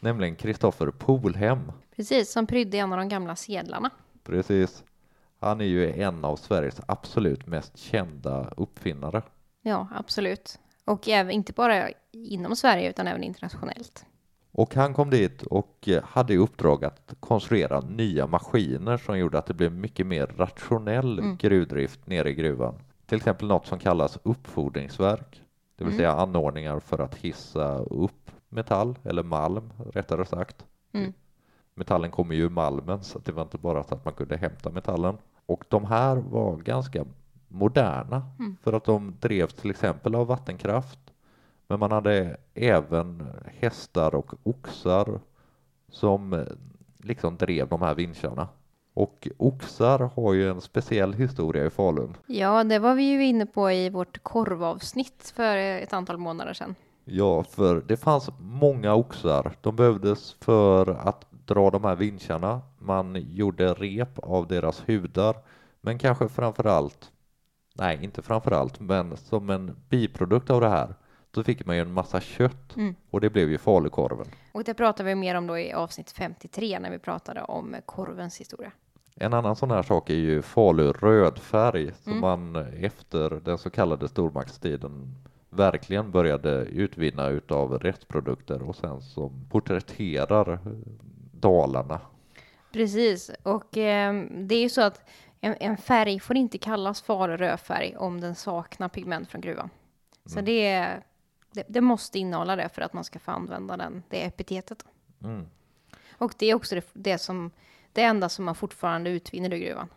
Nämligen 0.00 0.36
Kristoffer 0.36 0.86
Polhem. 0.90 1.72
Precis, 1.96 2.32
som 2.32 2.46
prydde 2.46 2.78
en 2.78 2.92
av 2.92 2.98
de 2.98 3.08
gamla 3.08 3.36
sedlarna. 3.36 3.90
Precis. 4.24 4.84
Han 5.44 5.60
är 5.60 5.64
ju 5.64 5.92
en 6.02 6.24
av 6.24 6.36
Sveriges 6.36 6.80
absolut 6.86 7.46
mest 7.46 7.76
kända 7.78 8.50
uppfinnare. 8.56 9.22
Ja, 9.62 9.88
absolut. 9.94 10.58
Och 10.84 11.08
även, 11.08 11.32
inte 11.32 11.52
bara 11.52 11.88
inom 12.12 12.56
Sverige 12.56 12.90
utan 12.90 13.06
även 13.06 13.22
internationellt. 13.24 14.06
Och 14.52 14.74
han 14.74 14.94
kom 14.94 15.10
dit 15.10 15.42
och 15.42 15.88
eh, 15.88 16.02
hade 16.04 16.34
i 16.34 16.36
uppdrag 16.36 16.84
att 16.84 17.14
konstruera 17.20 17.80
nya 17.80 18.26
maskiner 18.26 18.96
som 18.96 19.18
gjorde 19.18 19.38
att 19.38 19.46
det 19.46 19.54
blev 19.54 19.72
mycket 19.72 20.06
mer 20.06 20.26
rationell 20.26 21.18
Mm. 21.18 21.36
gruvdrift 21.36 22.06
nere 22.06 22.30
i 22.30 22.34
gruvan. 22.34 22.74
Till 23.06 23.16
exempel 23.16 23.48
något 23.48 23.66
som 23.66 23.78
kallas 23.78 24.18
uppfordringsverk, 24.22 25.42
det 25.76 25.84
vill 25.84 25.92
Mm. 25.92 25.98
säga 25.98 26.12
anordningar 26.12 26.80
för 26.80 26.98
att 26.98 27.14
hissa 27.14 27.78
upp 27.78 28.30
metall, 28.48 28.98
eller 29.04 29.22
malm 29.22 29.72
rättare 29.92 30.24
sagt. 30.24 30.64
Mm. 30.92 31.12
Metallen 31.74 32.10
kommer 32.10 32.34
ju 32.34 32.42
ur 32.42 32.48
malmen 32.50 33.02
så 33.04 33.18
det 33.18 33.32
var 33.32 33.42
inte 33.42 33.58
bara 33.58 33.84
så 33.84 33.94
att 33.94 34.04
man 34.04 34.14
kunde 34.14 34.36
hämta 34.36 34.70
metallen. 34.70 35.16
Och 35.46 35.64
de 35.68 35.84
här 35.84 36.16
var 36.16 36.56
ganska 36.56 37.04
moderna 37.48 38.22
Mm. 38.38 38.56
för 38.62 38.72
att 38.72 38.84
de 38.84 39.14
drevs 39.20 39.54
till 39.54 39.70
exempel 39.70 40.14
av 40.14 40.26
vattenkraft. 40.26 40.98
Men 41.68 41.78
man 41.80 41.92
hade 41.92 42.36
även 42.54 43.26
hästar 43.60 44.14
och 44.14 44.34
oxar 44.42 45.20
som 45.88 46.32
eh, 46.32 46.40
liksom 46.98 47.36
drev 47.36 47.68
de 47.68 47.82
här 47.82 47.94
vincharna. 47.94 48.48
Och 48.94 49.28
oxar 49.36 50.10
har 50.16 50.32
ju 50.32 50.50
en 50.50 50.60
speciell 50.60 51.12
historia 51.12 51.66
i 51.66 51.70
Falun. 51.70 52.16
Ja, 52.26 52.64
det 52.64 52.78
var 52.78 52.94
vi 52.94 53.02
ju 53.02 53.24
inne 53.24 53.46
på 53.46 53.70
i 53.70 53.90
vårt 53.90 54.22
korvavsnitt 54.22 55.32
för 55.36 55.56
ett 55.56 55.92
antal 55.92 56.18
månader 56.18 56.52
sedan. 56.52 56.74
Ja, 57.04 57.44
för 57.44 57.82
det 57.86 57.96
fanns 57.96 58.30
många 58.38 58.94
oxar. 58.94 59.52
De 59.60 59.76
behövdes 59.76 60.32
för 60.32 60.90
att 61.08 61.26
dra 61.44 61.70
de 61.70 61.84
här 61.84 61.96
vincharna. 61.96 62.60
Man 62.78 63.16
gjorde 63.30 63.74
rep 63.74 64.18
av 64.18 64.46
deras 64.46 64.88
hudar, 64.88 65.36
men 65.80 65.98
kanske 65.98 66.28
framför 66.28 66.66
allt, 66.66 67.10
nej, 67.74 67.98
inte 68.02 68.22
framför 68.22 68.50
allt, 68.50 68.80
men 68.80 69.16
som 69.16 69.50
en 69.50 69.76
biprodukt 69.88 70.50
av 70.50 70.60
det 70.60 70.68
här, 70.68 70.94
så 71.34 71.44
fick 71.44 71.66
man 71.66 71.76
ju 71.76 71.82
en 71.82 71.92
massa 71.92 72.20
kött 72.20 72.76
Mm. 72.76 72.94
och 73.10 73.20
det 73.20 73.30
blev 73.30 73.50
ju 73.50 73.58
falukorven. 73.58 74.26
Och 74.52 74.64
det 74.64 74.74
pratar 74.74 75.04
vi 75.04 75.14
mer 75.14 75.34
om 75.34 75.46
då 75.46 75.58
i 75.58 75.72
avsnitt 75.72 76.10
53 76.10 76.78
när 76.78 76.90
vi 76.90 76.98
pratade 76.98 77.42
om 77.42 77.76
korvens 77.86 78.40
historia. 78.40 78.72
En 79.16 79.34
annan 79.34 79.56
sån 79.56 79.70
här 79.70 79.82
sak 79.82 80.10
är 80.10 80.14
ju 80.14 80.42
Falu 80.42 80.92
rödfärg 80.92 81.92
som 82.02 82.12
Mm. 82.12 82.20
man 82.20 82.56
efter 82.84 83.30
den 83.44 83.58
så 83.58 83.70
kallade 83.70 84.08
stormaktstiden 84.08 85.14
verkligen 85.50 86.10
började 86.10 86.50
utvinna 86.64 87.28
utav 87.28 87.78
restprodukter 87.78 88.62
och 88.68 88.76
sen 88.76 89.00
som 89.02 89.46
porträtterar 89.50 90.58
Dalarna. 91.44 92.00
Precis, 92.72 93.30
och 93.42 93.76
eh, 93.76 94.14
det 94.30 94.54
är 94.54 94.60
ju 94.60 94.68
så 94.68 94.80
att 94.82 95.00
en, 95.40 95.54
en 95.60 95.76
färg 95.76 96.20
får 96.20 96.36
inte 96.36 96.58
kallas 96.58 97.02
far 97.02 97.28
rödfärg 97.28 97.96
om 97.96 98.20
den 98.20 98.34
saknar 98.34 98.88
pigment 98.88 99.28
från 99.28 99.40
gruvan. 99.40 99.70
Så 100.26 100.32
Mm. 100.32 100.44
det, 100.44 100.66
är- 100.66 101.02
det, 101.52 101.64
det 101.68 101.80
måste 101.80 102.18
innehålla 102.18 102.56
det 102.56 102.68
för 102.68 102.82
att 102.82 102.92
man 102.92 103.04
ska 103.04 103.18
få 103.18 103.30
använda 103.30 103.76
den, 103.76 104.02
det 104.08 104.24
epitetet. 104.26 104.84
Mm. 105.24 105.46
Och 106.18 106.34
det 106.38 106.46
är 106.46 106.54
också 106.54 106.74
det, 106.74 106.86
det, 106.92 107.18
som, 107.18 107.50
det 107.92 108.02
enda 108.02 108.28
som 108.28 108.44
man 108.44 108.54
fortfarande 108.54 109.10
utvinner 109.10 109.54
i 109.54 109.58
gruvan. 109.60 109.88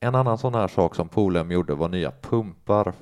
En 0.00 0.14
annan 0.14 0.38
sån 0.38 0.54
här 0.54 0.68
sak 0.68 0.94
som 0.94 1.08
Polhem 1.08 1.50
gjorde 1.50 1.74
var 1.74 1.88
nya 1.88 2.10
pumpar. 2.20 2.92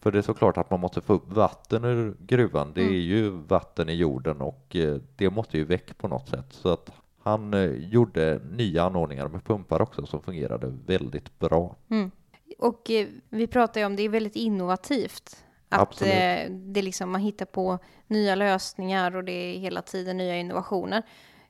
För 0.00 0.12
det 0.12 0.18
är 0.18 0.22
såklart 0.22 0.56
att 0.58 0.70
man 0.70 0.80
måste 0.80 1.00
få 1.00 1.12
upp 1.12 1.32
vatten 1.32 1.84
ur 1.84 2.16
gruvan. 2.20 2.72
Det 2.74 2.80
är 2.80 2.86
Mm. 2.86 3.00
ju 3.00 3.30
vatten 3.30 3.88
i 3.88 3.92
jorden 3.94 4.40
och 4.40 4.76
eh, 4.76 4.96
det 5.16 5.30
måste 5.30 5.58
ju 5.58 5.64
väck 5.64 5.98
på 5.98 6.08
något 6.08 6.28
sätt. 6.28 6.46
Så 6.50 6.68
att 6.68 6.90
han 7.22 7.54
eh, 7.54 7.70
gjorde 7.70 8.40
nya 8.50 8.84
anordningar 8.84 9.28
med 9.28 9.44
pumpar 9.44 9.82
också 9.82 10.06
som 10.06 10.22
fungerade 10.22 10.66
väldigt 10.86 11.38
bra. 11.38 11.76
Mm. 11.90 12.10
Och 12.58 12.90
eh, 12.90 13.08
vi 13.28 13.46
pratar 13.46 13.80
ju 13.80 13.86
om 13.86 13.96
det 13.96 14.02
är 14.02 14.08
väldigt 14.08 14.36
innovativt. 14.36 15.44
Att 15.68 16.02
eh, 16.02 16.50
det 16.50 16.82
liksom, 16.82 17.10
man 17.10 17.20
hittar 17.20 17.46
på 17.46 17.78
nya 18.06 18.34
lösningar 18.34 19.16
och 19.16 19.24
det 19.24 19.32
är 19.32 19.58
hela 19.58 19.82
tiden 19.82 20.16
nya 20.16 20.36
innovationer. 20.36 21.02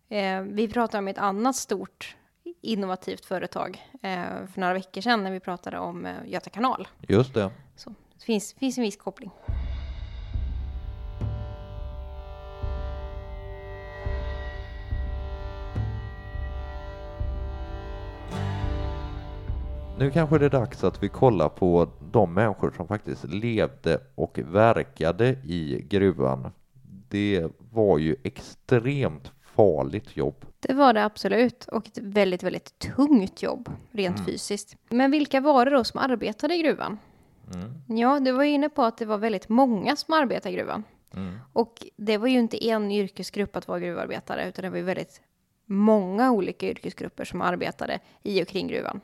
Eh, 0.08 0.40
vi 0.40 0.68
pratade 0.68 0.98
om 0.98 1.08
ett 1.08 1.18
annat 1.18 1.56
stort 1.56 2.16
innovativt 2.60 3.24
företag 3.24 3.82
för 4.52 4.60
några 4.60 4.74
veckor 4.74 5.00
sedan 5.00 5.24
när 5.24 5.30
vi 5.30 5.40
pratade 5.40 5.78
om 5.78 6.08
Göta 6.26 6.50
kanal. 6.50 6.88
Just 7.00 7.34
det. 7.34 7.50
Så 7.76 7.90
det 7.90 8.24
finns, 8.24 8.54
finns 8.54 8.78
en 8.78 8.84
viss 8.84 8.96
koppling. 8.96 9.30
Nu 20.02 20.10
kanske 20.10 20.38
det 20.38 20.44
är 20.46 20.50
dags 20.50 20.84
att 20.84 21.02
vi 21.02 21.08
kollar 21.08 21.48
på 21.48 21.88
de 22.12 22.34
människor 22.34 22.70
som 22.76 22.88
faktiskt 22.88 23.24
levde 23.24 24.00
och 24.14 24.38
verkade 24.38 25.28
i 25.28 25.86
gruvan. 25.88 26.50
Det 27.08 27.46
var 27.58 27.98
ju 27.98 28.16
extremt 28.22 29.32
farligt 29.56 30.16
jobb. 30.16 30.44
Det 30.60 30.74
var 30.74 30.92
det 30.92 31.04
absolut 31.04 31.64
och 31.64 31.86
ett 31.86 31.98
väldigt, 31.98 32.42
väldigt 32.42 32.78
tungt 32.78 33.42
jobb 33.42 33.68
rent 33.90 34.16
Mm. 34.16 34.26
fysiskt. 34.26 34.76
Men 34.88 35.10
vilka 35.10 35.40
var 35.40 35.64
det 35.64 35.70
då 35.70 35.84
som 35.84 36.00
arbetade 36.00 36.54
i 36.54 36.62
gruvan? 36.62 36.98
Mm. 37.54 37.98
Ja, 37.98 38.20
du 38.20 38.32
var 38.32 38.44
ju 38.44 38.50
inne 38.50 38.68
på 38.68 38.82
att 38.82 38.98
det 38.98 39.06
var 39.06 39.18
väldigt 39.18 39.48
många 39.48 39.96
som 39.96 40.14
arbetade 40.14 40.54
i 40.54 40.56
gruvan. 40.56 40.84
Mm. 41.14 41.38
Och 41.52 41.86
det 41.96 42.18
var 42.18 42.28
ju 42.28 42.38
inte 42.38 42.68
en 42.68 42.92
yrkesgrupp 42.92 43.56
att 43.56 43.68
vara 43.68 43.80
gruvarbetare, 43.80 44.48
utan 44.48 44.62
det 44.62 44.70
var 44.70 44.76
ju 44.76 44.82
väldigt 44.84 45.20
många 45.66 46.32
olika 46.32 46.66
yrkesgrupper 46.66 47.24
som 47.24 47.40
arbetade 47.42 47.98
i 48.22 48.42
och 48.42 48.48
kring 48.48 48.68
gruvan. 48.68 49.00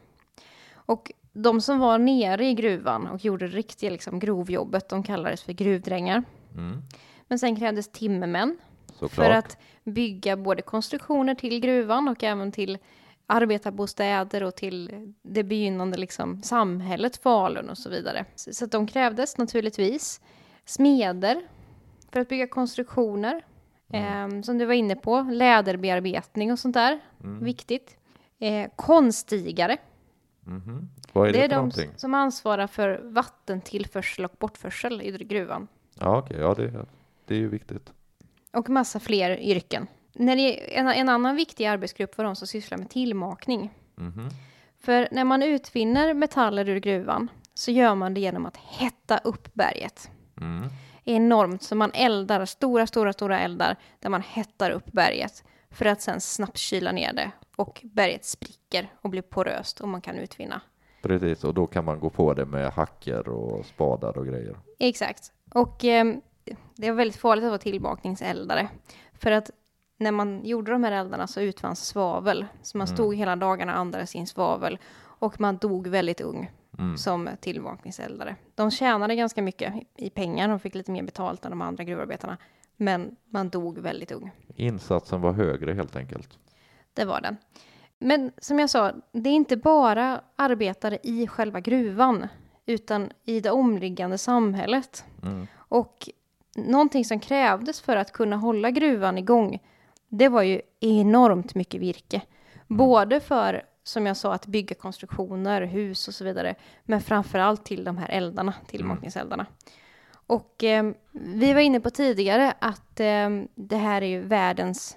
Och 0.88 1.12
de 1.32 1.60
som 1.60 1.78
var 1.78 1.98
nere 1.98 2.46
i 2.46 2.54
gruvan 2.54 3.06
och 3.06 3.24
gjorde 3.24 3.48
det 3.48 3.56
riktiga 3.56 3.90
liksom, 3.90 4.18
grovjobbet, 4.18 4.88
de 4.88 5.02
kallades 5.02 5.42
för 5.42 5.52
gruvdrängar. 5.52 6.22
Mm. 6.54 6.82
Men 7.28 7.38
sen 7.38 7.56
krävdes 7.56 7.92
timmermän 7.92 8.58
Såklart. 8.92 9.12
för 9.12 9.30
att 9.30 9.58
bygga 9.84 10.36
både 10.36 10.62
konstruktioner 10.62 11.34
till 11.34 11.60
gruvan 11.60 12.08
och 12.08 12.24
även 12.24 12.52
till 12.52 12.78
arbetarbostäder 13.26 14.42
och 14.42 14.54
till 14.54 15.12
det 15.22 15.44
begynnande 15.44 15.98
liksom, 15.98 16.42
samhället 16.42 17.16
Falun 17.16 17.70
och 17.70 17.78
så 17.78 17.90
vidare. 17.90 18.24
Så, 18.34 18.52
så 18.52 18.66
de 18.66 18.86
krävdes 18.86 19.38
naturligtvis 19.38 20.20
smeder 20.64 21.42
för 22.12 22.20
att 22.20 22.28
bygga 22.28 22.46
konstruktioner. 22.46 23.44
Eh, 23.92 24.42
som 24.42 24.58
du 24.58 24.64
var 24.64 24.74
inne 24.74 24.96
på, 24.96 25.20
läderbearbetning 25.20 26.52
och 26.52 26.58
sånt 26.58 26.74
där. 26.74 27.00
Viktigt. 27.40 27.96
Eh, 28.38 28.70
konstigare. 28.76 29.76
Mhm. 30.48 30.88
Vad 31.12 31.28
är 31.28 31.32
det, 31.32 31.38
Det 31.38 31.44
är 31.44 31.48
de 31.48 31.54
någonting? 31.54 31.90
som 31.96 32.14
ansvarar 32.14 32.66
för 32.66 33.00
vattentillförsel 33.02 34.24
och 34.24 34.32
bortförsel 34.38 35.02
i 35.02 35.24
gruvan. 35.24 35.68
Ja, 36.00 36.18
okej. 36.18 36.36
Ja, 36.40 36.54
det, 36.54 36.86
det 37.26 37.34
är 37.34 37.38
ju 37.38 37.48
viktigt. 37.48 37.92
Och 38.52 38.68
massa 38.68 39.00
fler 39.00 39.36
yrken. 39.40 39.86
När 40.12 40.36
det, 40.36 40.76
en, 40.78 40.88
en 40.88 41.08
annan 41.08 41.36
viktig 41.36 41.64
arbetsgrupp 41.66 42.18
var 42.18 42.24
de 42.24 42.36
som 42.36 42.46
sysslar 42.46 42.78
med 42.78 42.90
tillmakning. 42.90 43.74
Mhm. 43.94 44.28
För 44.80 45.08
när 45.10 45.24
man 45.24 45.42
utvinner 45.42 46.14
metaller 46.14 46.68
ur 46.68 46.78
gruvan 46.80 47.30
så 47.54 47.70
gör 47.70 47.94
man 47.94 48.14
det 48.14 48.20
genom 48.20 48.46
att 48.46 48.56
hetta 48.56 49.18
upp 49.18 49.54
berget. 49.54 50.10
Mm. 50.40 50.68
Enormt, 51.04 51.62
så 51.62 51.74
man 51.74 51.90
eldar 51.94 52.44
stora, 52.44 52.86
stora, 52.86 53.12
stora 53.12 53.40
eldar 53.40 53.76
där 54.00 54.10
man 54.10 54.22
hettar 54.22 54.70
upp 54.70 54.92
berget 54.92 55.44
för 55.70 55.84
att 55.84 56.02
sen 56.02 56.20
snabbt 56.20 56.56
kyla 56.58 56.92
ner 56.92 57.12
det 57.12 57.30
och 57.58 57.80
berget 57.84 58.24
spricker 58.24 58.92
och 59.02 59.10
blir 59.10 59.22
poröst 59.22 59.80
och 59.80 59.88
man 59.88 60.00
kan 60.00 60.16
utvinna. 60.16 60.60
Precis, 61.02 61.44
och 61.44 61.54
då 61.54 61.66
kan 61.66 61.84
man 61.84 62.00
gå 62.00 62.10
på 62.10 62.34
det 62.34 62.44
med 62.44 62.72
hacker 62.72 63.28
och 63.28 63.66
spadar 63.66 64.18
och 64.18 64.26
grejer. 64.26 64.56
Exakt. 64.78 65.32
Och 65.54 65.84
eh, 65.84 66.14
det 66.76 66.90
var 66.90 66.96
väldigt 66.96 67.20
farligt 67.20 67.44
att 67.44 67.50
vara 67.50 67.58
tillbakningseldare. 67.58 68.68
För 69.12 69.30
att 69.30 69.50
när 69.96 70.12
man 70.12 70.44
gjorde 70.44 70.72
de 70.72 70.84
här 70.84 70.92
eldarna 70.92 71.26
så 71.26 71.40
utvanns 71.40 71.86
svavel. 71.86 72.46
Så 72.62 72.78
man 72.78 72.86
stod 72.86 73.14
hela 73.14 73.36
dagarna 73.36 73.72
och 73.72 73.78
andades 73.78 74.14
in 74.14 74.26
svavel. 74.26 74.78
Och 75.00 75.40
man 75.40 75.56
dog 75.56 75.88
väldigt 75.88 76.20
ung 76.20 76.50
som 76.96 77.28
tillbakningseldare. 77.40 78.36
De 78.54 78.70
tjänade 78.70 79.16
ganska 79.16 79.42
mycket 79.42 79.74
i 79.96 80.10
pengar. 80.10 80.48
De 80.48 80.60
fick 80.60 80.74
lite 80.74 80.90
mer 80.90 81.02
betalt 81.02 81.44
än 81.44 81.50
de 81.50 81.62
andra 81.62 81.84
gruvarbetarna. 81.84 82.36
Men 82.76 83.16
man 83.24 83.48
dog 83.48 83.78
väldigt 83.78 84.12
ung. 84.12 84.30
Insatsen 84.56 85.20
var 85.20 85.32
högre 85.32 85.72
helt 85.72 85.96
enkelt. 85.96 86.38
Det 86.98 87.04
var 87.04 87.20
den. 87.20 87.36
Men 87.98 88.32
som 88.38 88.58
jag 88.58 88.70
sa, 88.70 88.92
det 89.12 89.30
är 89.30 89.34
inte 89.34 89.56
bara 89.56 90.20
arbetare 90.36 90.98
i 91.02 91.26
själva 91.26 91.60
gruvan, 91.60 92.28
utan 92.66 93.10
i 93.24 93.40
det 93.40 93.50
omliggande 93.50 94.18
samhället. 94.18 95.04
Mm. 95.22 95.46
Och 95.56 96.08
någonting 96.56 97.04
som 97.04 97.20
krävdes 97.20 97.80
för 97.80 97.96
att 97.96 98.12
kunna 98.12 98.36
hålla 98.36 98.70
gruvan 98.70 99.18
igång, 99.18 99.58
det 100.08 100.28
var 100.28 100.42
ju 100.42 100.60
enormt 100.80 101.54
mycket 101.54 101.80
virke. 101.80 102.22
Både 102.66 103.20
för, 103.20 103.62
som 103.82 104.06
jag 104.06 104.16
sa, 104.16 104.34
att 104.34 104.46
bygga 104.46 104.74
konstruktioner, 104.74 105.62
hus 105.62 106.08
och 106.08 106.14
så 106.14 106.24
vidare, 106.24 106.54
men 106.84 107.00
framför 107.00 107.38
allt 107.38 107.64
till 107.64 107.84
de 107.84 107.98
här 107.98 108.08
eldarna, 108.08 108.54
tillmakningseldarna. 108.66 109.46
Och 110.26 110.64
eh, 110.64 110.90
vi 111.12 111.52
var 111.52 111.60
inne 111.60 111.80
på 111.80 111.90
tidigare 111.90 112.54
att 112.58 113.00
eh, 113.00 113.28
det 113.54 113.76
här 113.76 114.02
är 114.02 114.06
ju 114.06 114.20
världens 114.20 114.96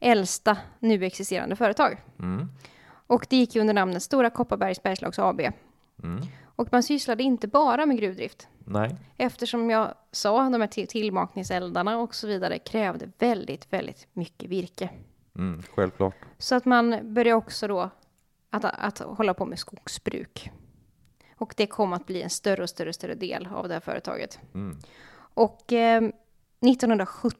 äldsta 0.00 0.56
nu 0.78 1.04
existerande 1.04 1.56
företag. 1.56 2.02
Mm. 2.18 2.48
Och 3.06 3.26
det 3.30 3.36
gick 3.36 3.54
ju 3.54 3.60
under 3.60 3.74
namnet 3.74 4.02
Stora 4.02 4.30
Kopparbergs 4.30 4.82
Bergslags 4.82 5.18
AB. 5.18 5.40
Mm. 5.40 6.20
Och 6.56 6.68
man 6.72 6.82
sysslade 6.82 7.22
inte 7.22 7.48
bara 7.48 7.86
med 7.86 7.98
gruvdrift. 7.98 8.48
Nej, 8.64 8.96
Eftersom 9.16 9.70
jag 9.70 9.94
sa, 10.12 10.48
de 10.50 10.60
här 10.60 10.68
till- 10.68 10.86
tillmakningseldarna 10.88 11.98
och 11.98 12.14
så 12.14 12.26
vidare 12.26 12.58
krävde 12.58 13.08
väldigt, 13.18 13.72
väldigt 13.72 14.06
mycket 14.12 14.50
virke. 14.50 14.90
mm. 15.36 15.62
självklart. 15.74 16.14
Så 16.38 16.54
att 16.54 16.64
man 16.64 17.14
började 17.14 17.36
också 17.36 17.68
då 17.68 17.90
att, 18.50 18.64
att 18.64 18.98
hålla 18.98 19.34
på 19.34 19.46
med 19.46 19.58
skogsbruk. 19.58 20.50
Och 21.36 21.54
det 21.56 21.66
kom 21.66 21.92
att 21.92 22.06
bli 22.06 22.22
en 22.22 22.30
större 22.30 22.62
och 22.62 22.70
större, 22.70 22.92
större 22.92 23.14
del 23.14 23.46
av 23.54 23.68
det 23.68 23.74
här 23.74 23.80
företaget. 23.80 24.38
Mm. 24.54 24.78
Och 25.34 25.72
eh, 25.72 26.02
1970, 26.60 27.38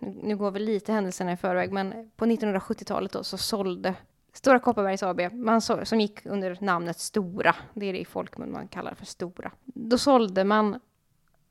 nu 0.00 0.36
går 0.36 0.50
väl 0.50 0.64
lite 0.64 0.92
händelserna 0.92 1.32
i 1.32 1.36
förväg, 1.36 1.72
men 1.72 2.10
på 2.16 2.26
1970-talet 2.26 3.12
då 3.12 3.24
så 3.24 3.38
sålde 3.38 3.94
Stora 4.32 4.58
Kopparbergs 4.58 5.02
AB, 5.02 5.20
man 5.32 5.60
så, 5.60 5.84
som 5.84 6.00
gick 6.00 6.26
under 6.26 6.58
namnet 6.60 6.98
Stora, 6.98 7.56
det 7.74 7.86
är 7.86 7.92
det 7.92 7.98
i 7.98 8.04
folkmun 8.04 8.52
man 8.52 8.68
kallar 8.68 8.94
för 8.94 9.06
Stora. 9.06 9.52
Då 9.64 9.98
sålde 9.98 10.44
man 10.44 10.80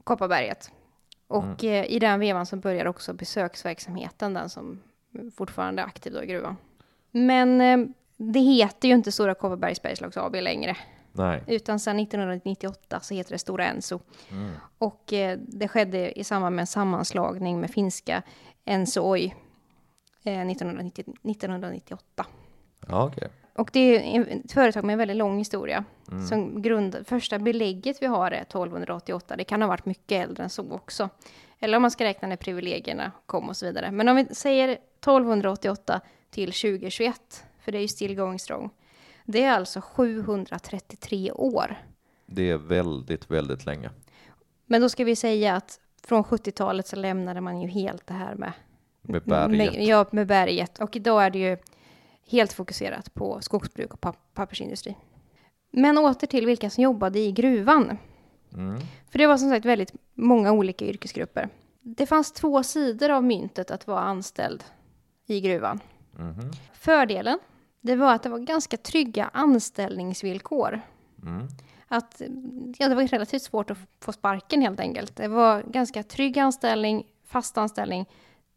Kopparberget. 0.03 0.71
Och 1.27 1.63
eh, 1.63 1.85
i 1.85 1.99
den 1.99 2.19
vevan 2.19 2.45
så 2.45 2.55
började 2.55 2.89
också 2.89 3.13
besöksverksamheten, 3.13 4.33
den 4.33 4.49
som 4.49 4.81
fortfarande 5.35 5.81
är 5.81 5.85
aktiv 5.85 6.13
då 6.13 6.23
i 6.23 6.25
gruvan. 6.25 6.57
Men 7.11 7.61
eh, 7.61 7.87
det 8.17 8.39
heter 8.39 8.87
ju 8.87 8.93
inte 8.93 9.11
Stora 9.11 9.33
Kopparbergs 9.33 9.81
Bergslags 9.81 10.17
AB 10.17 10.35
längre. 10.35 10.77
Nej. 11.11 11.43
Utan 11.47 11.79
sedan 11.79 11.99
1998 11.99 12.99
så 12.99 13.13
heter 13.13 13.31
det 13.31 13.37
Stora 13.37 13.65
Enso. 13.65 13.99
Mm. 14.31 14.51
Och 14.77 15.13
eh, 15.13 15.39
det 15.47 15.67
skedde 15.67 16.19
i 16.19 16.23
samband 16.23 16.55
med 16.55 16.63
en 16.63 16.67
sammanslagning 16.67 17.61
med 17.61 17.71
finska 17.71 18.23
Enso 18.65 19.01
Oy 19.01 19.25
eh, 20.23 20.41
1990, 20.41 21.01
1998. 21.23 22.25
Ja, 22.87 23.05
okej. 23.05 23.29
Och 23.55 23.69
det 23.73 24.15
är 24.15 24.21
ett 24.21 24.51
företag 24.51 24.83
med 24.83 24.93
en 24.93 24.99
väldigt 24.99 25.17
lång 25.17 25.37
historia. 25.37 25.83
Mm. 26.11 26.27
Som 26.27 26.61
grund, 26.61 26.97
första 27.05 27.39
belägget 27.39 28.01
vi 28.01 28.05
har 28.05 28.31
är 28.31 28.41
1288. 28.41 29.35
Det 29.35 29.43
kan 29.43 29.61
ha 29.61 29.69
varit 29.69 29.85
mycket 29.85 30.29
äldre 30.29 30.43
än 30.43 30.49
så 30.49 30.71
också. 30.71 31.09
Eller 31.59 31.77
om 31.77 31.81
man 31.81 31.91
ska 31.91 32.03
räkna 32.03 32.27
när 32.27 32.35
privilegierna 32.35 33.11
kom 33.25 33.49
och 33.49 33.57
så 33.57 33.65
vidare. 33.65 33.91
Men 33.91 34.07
om 34.07 34.15
vi 34.15 34.35
säger 34.35 34.69
1288 34.69 36.01
till 36.29 36.51
2021, 36.51 37.45
för 37.59 37.71
det 37.71 37.77
är 37.77 37.81
ju 37.81 37.87
still 37.87 38.15
going 38.15 38.39
strong. 38.39 38.69
Det 39.25 39.43
är 39.43 39.51
alltså 39.51 39.81
733 39.81 41.31
år. 41.31 41.75
Det 42.25 42.49
är 42.51 42.57
väldigt, 42.57 43.31
väldigt 43.31 43.65
länge. 43.65 43.89
Men 44.65 44.81
då 44.81 44.89
ska 44.89 45.03
vi 45.03 45.15
säga 45.15 45.55
att 45.55 45.79
från 46.03 46.23
70-talet 46.23 46.87
så 46.87 46.95
lämnade 46.95 47.41
man 47.41 47.61
ju 47.61 47.67
helt 47.67 48.07
det 48.07 48.13
här 48.13 48.35
med 48.35 48.51
Med 49.01 49.23
berget. 49.23 49.73
Med, 49.73 49.83
ja, 49.83 50.05
med 50.11 50.27
berget. 50.27 50.79
Och 50.79 50.95
idag 50.95 51.25
är 51.25 51.29
det 51.29 51.39
ju 51.39 51.57
helt 52.27 52.53
fokuserat 52.53 53.13
på 53.13 53.41
skogsbruk 53.41 53.93
och 53.93 53.99
pap- 53.99 54.15
pappersindustri. 54.33 54.95
Men 55.71 55.97
åter 55.97 56.27
till 56.27 56.45
vilka 56.45 56.69
som 56.69 56.83
jobbade 56.83 57.19
i 57.19 57.31
gruvan. 57.31 57.97
Mm. 58.53 58.81
För 59.09 59.19
det 59.19 59.27
var 59.27 59.37
som 59.37 59.49
sagt 59.49 59.65
väldigt 59.65 59.93
många 60.13 60.51
olika 60.51 60.85
yrkesgrupper. 60.85 61.49
Det 61.81 62.05
fanns 62.05 62.31
två 62.31 62.63
sidor 62.63 63.09
av 63.09 63.23
myntet 63.23 63.71
att 63.71 63.87
vara 63.87 63.99
anställd 63.99 64.63
i 65.25 65.41
gruvan. 65.41 65.79
Mhm. 66.11 66.51
Fördelen, 66.73 67.39
det 67.81 67.95
var 67.95 68.13
att 68.13 68.23
det 68.23 68.29
var 68.29 68.39
ganska 68.39 68.77
trygga 68.77 69.29
anställningsvillkor. 69.33 70.81
Mm. 71.23 71.47
Att, 71.87 72.21
ja, 72.77 72.89
det 72.89 72.95
var 72.95 73.07
relativt 73.07 73.41
svårt 73.41 73.71
att 73.71 73.77
få 73.99 74.11
sparken 74.11 74.61
helt 74.61 74.79
enkelt. 74.79 75.15
Det 75.15 75.27
var 75.27 75.61
ganska 75.67 76.03
trygg 76.03 76.39
anställning, 76.39 77.07
fast 77.25 77.57
anställning, 77.57 78.05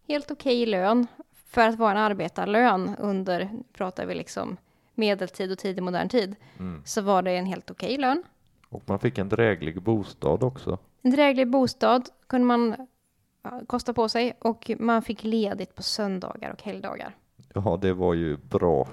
helt 0.09 0.31
okej 0.31 0.67
lön 0.67 1.07
för 1.47 1.69
att 1.69 1.79
vara 1.79 1.91
en 1.91 1.97
arbetarlön 1.97 2.97
under, 2.99 3.51
pratar 3.73 4.07
vi 4.07 4.15
liksom 4.15 4.57
medeltid 4.95 5.53
och 5.53 5.59
tidig 5.59 5.83
modern 5.83 6.09
tid, 6.09 6.37
Mm. 6.59 6.83
så 6.85 7.03
var 7.03 7.23
det 7.23 7.31
en 7.31 7.47
helt 7.47 7.71
okej 7.71 7.97
lön. 7.99 8.23
Och 8.69 8.83
man 8.87 8.99
fick 8.99 9.19
en 9.19 9.29
dräglig 9.29 9.83
bostad 9.83 10.43
också. 10.43 10.79
En 11.03 11.11
dräglig 11.11 11.51
bostad 11.51 12.09
kunde 12.27 12.47
man 12.47 12.77
kosta 13.67 13.93
på 13.95 14.09
sig 14.09 14.37
och 14.41 14.71
man 14.79 15.03
fick 15.03 15.25
ledigt 15.25 15.75
på 15.75 15.83
söndagar 15.83 16.51
och 16.53 16.63
helgdagar. 16.63 17.17
Ja, 17.55 17.79
det 17.83 17.93
var 17.93 18.15
ju 18.15 18.37
bra. 18.37 18.89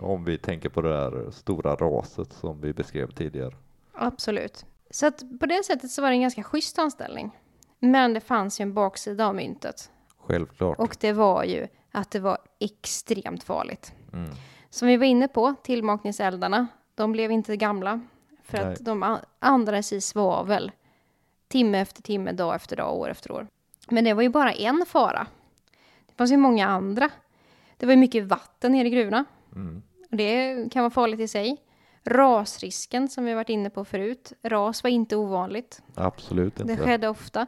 Om 0.00 0.24
vi 0.24 0.38
tänker 0.38 0.68
på 0.68 0.80
det 0.82 0.88
där 0.88 1.30
stora 1.30 1.74
raset 1.74 2.32
som 2.32 2.60
vi 2.60 2.72
beskrev 2.72 3.10
tidigare. 3.10 3.54
Absolut. 3.92 4.66
Så 4.90 5.06
att 5.06 5.22
på 5.40 5.46
det 5.46 5.64
sättet 5.64 5.90
så 5.90 6.02
var 6.02 6.08
det 6.08 6.14
en 6.14 6.22
ganska 6.22 6.42
schysst 6.42 6.78
anställning. 6.78 7.30
Men 7.78 8.14
det 8.14 8.20
fanns 8.20 8.60
ju 8.60 8.62
en 8.62 8.74
baksida 8.74 9.26
av 9.26 9.34
myntet. 9.34 9.90
Självklart. 10.18 10.78
Och 10.78 10.96
det 11.00 11.12
var 11.12 11.44
ju 11.44 11.66
att 11.92 12.10
det 12.10 12.20
var 12.20 12.38
extremt 12.58 13.44
farligt. 13.44 13.92
Mm. 14.12 14.30
Som 14.70 14.88
vi 14.88 14.96
var 14.96 15.06
inne 15.06 15.28
på, 15.28 15.54
tillmakningseldarna, 15.62 16.66
de 16.94 17.12
blev 17.12 17.30
inte 17.30 17.56
gamla. 17.56 18.00
För 18.42 18.58
Nej. 18.58 18.72
att 18.72 18.84
de 18.84 19.18
andades 19.38 19.92
i 19.92 20.00
svavel. 20.00 20.72
Timme 21.48 21.80
efter 21.80 22.02
timme, 22.02 22.32
dag 22.32 22.54
efter 22.54 22.76
dag, 22.76 22.96
år 22.96 23.10
efter 23.10 23.32
år. 23.32 23.46
Men 23.88 24.04
det 24.04 24.14
var 24.14 24.22
ju 24.22 24.28
bara 24.28 24.52
en 24.52 24.84
fara. 24.86 25.26
Det 26.06 26.14
fanns 26.14 26.32
ju 26.32 26.36
många 26.36 26.66
andra. 26.66 27.10
Det 27.76 27.86
var 27.86 27.92
ju 27.92 27.98
mycket 27.98 28.24
vatten 28.24 28.72
nere 28.72 28.88
i 28.88 28.90
gruvorna. 28.90 29.24
Mm. 29.54 29.82
Det 30.08 30.68
kan 30.72 30.82
vara 30.82 30.90
farligt 30.90 31.20
i 31.20 31.28
sig. 31.28 31.62
Rasrisken 32.04 33.08
som 33.08 33.24
vi 33.24 33.34
varit 33.34 33.48
inne 33.48 33.70
på 33.70 33.84
förut. 33.84 34.32
Ras 34.42 34.82
var 34.82 34.90
inte 34.90 35.16
ovanligt. 35.16 35.82
Absolut 35.94 36.60
inte. 36.60 36.74
Det 36.74 36.84
skedde 36.84 37.08
ofta. 37.08 37.46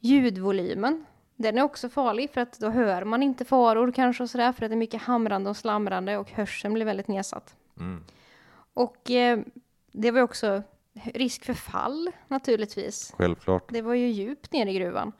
Ljudvolymen. 0.00 1.04
Den 1.36 1.58
är 1.58 1.62
också 1.62 1.88
farlig 1.88 2.30
för 2.30 2.40
att 2.40 2.58
då 2.60 2.70
hör 2.70 3.04
man 3.04 3.22
inte 3.22 3.44
faror 3.44 3.92
kanske 3.92 4.22
och 4.22 4.30
sådär 4.30 4.52
för 4.52 4.64
att 4.64 4.70
det 4.70 4.74
är 4.74 4.78
mycket 4.78 5.02
hamrande 5.02 5.50
och 5.50 5.56
slamrande 5.56 6.18
och 6.18 6.30
hörseln 6.30 6.74
blir 6.74 6.84
väldigt 6.84 7.08
nedsatt. 7.08 7.56
Mm. 7.80 8.04
Och 8.74 9.10
eh, 9.10 9.38
det 9.92 10.10
var 10.10 10.20
också 10.20 10.62
risk 10.94 11.44
för 11.44 11.54
fall 11.54 12.10
naturligtvis. 12.28 13.14
Självklart. 13.16 13.72
Det 13.72 13.82
var 13.82 13.94
ju 13.94 14.08
djupt 14.08 14.52
ner 14.52 14.66
i 14.66 14.74
gruvan. 14.74 15.12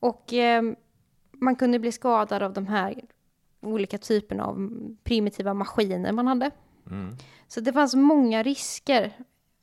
Och 0.00 0.32
eh, 0.32 0.62
man 1.32 1.56
kunde 1.56 1.78
bli 1.78 1.92
skadad 1.92 2.42
av 2.42 2.52
de 2.52 2.66
här 2.66 3.00
olika 3.60 3.98
typerna 3.98 4.44
av 4.44 4.70
primitiva 5.04 5.54
maskiner 5.54 6.12
man 6.12 6.26
hade. 6.26 6.50
Mm. 6.90 7.16
Så 7.48 7.60
det 7.60 7.72
fanns 7.72 7.94
många 7.94 8.42
risker 8.42 9.12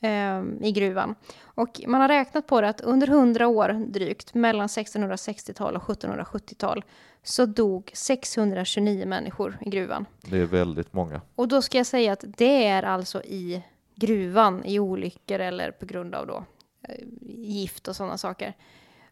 eh, 0.02 0.44
i 0.62 0.72
gruvan. 0.72 1.16
Och 1.42 1.82
man 1.88 2.02
har 2.02 2.08
räknat 2.08 2.48
på 2.48 2.62
det 2.62 2.70
att 2.70 2.82
under 2.82 3.08
100 3.08 3.48
år 3.48 3.86
drygt, 3.88 4.34
mellan 4.34 4.68
1660-tal 4.68 5.76
och 5.76 5.84
1770-tal, 5.84 6.84
så 7.24 7.46
dog 7.46 7.92
629 7.94 9.06
människor 9.06 9.58
i 9.62 9.70
gruvan. 9.70 10.06
Det 10.22 10.38
är 10.38 10.46
väldigt 10.46 10.94
många. 10.94 11.22
Och 11.36 11.48
då 11.48 11.62
ska 11.62 11.78
jag 11.78 11.88
säga 11.88 12.14
att 12.14 12.24
det 12.38 12.68
är 12.68 12.84
alltså 12.84 13.24
i 13.24 13.64
gruvan, 13.96 14.66
i 14.66 14.80
olyckor 14.80 15.40
eller 15.40 15.72
på 15.72 15.86
grund 15.86 16.16
av 16.16 16.28
då 16.28 16.44
eh, 16.82 17.06
gift 17.22 17.88
och 17.88 17.96
sådana 17.96 18.18
saker. 18.18 18.54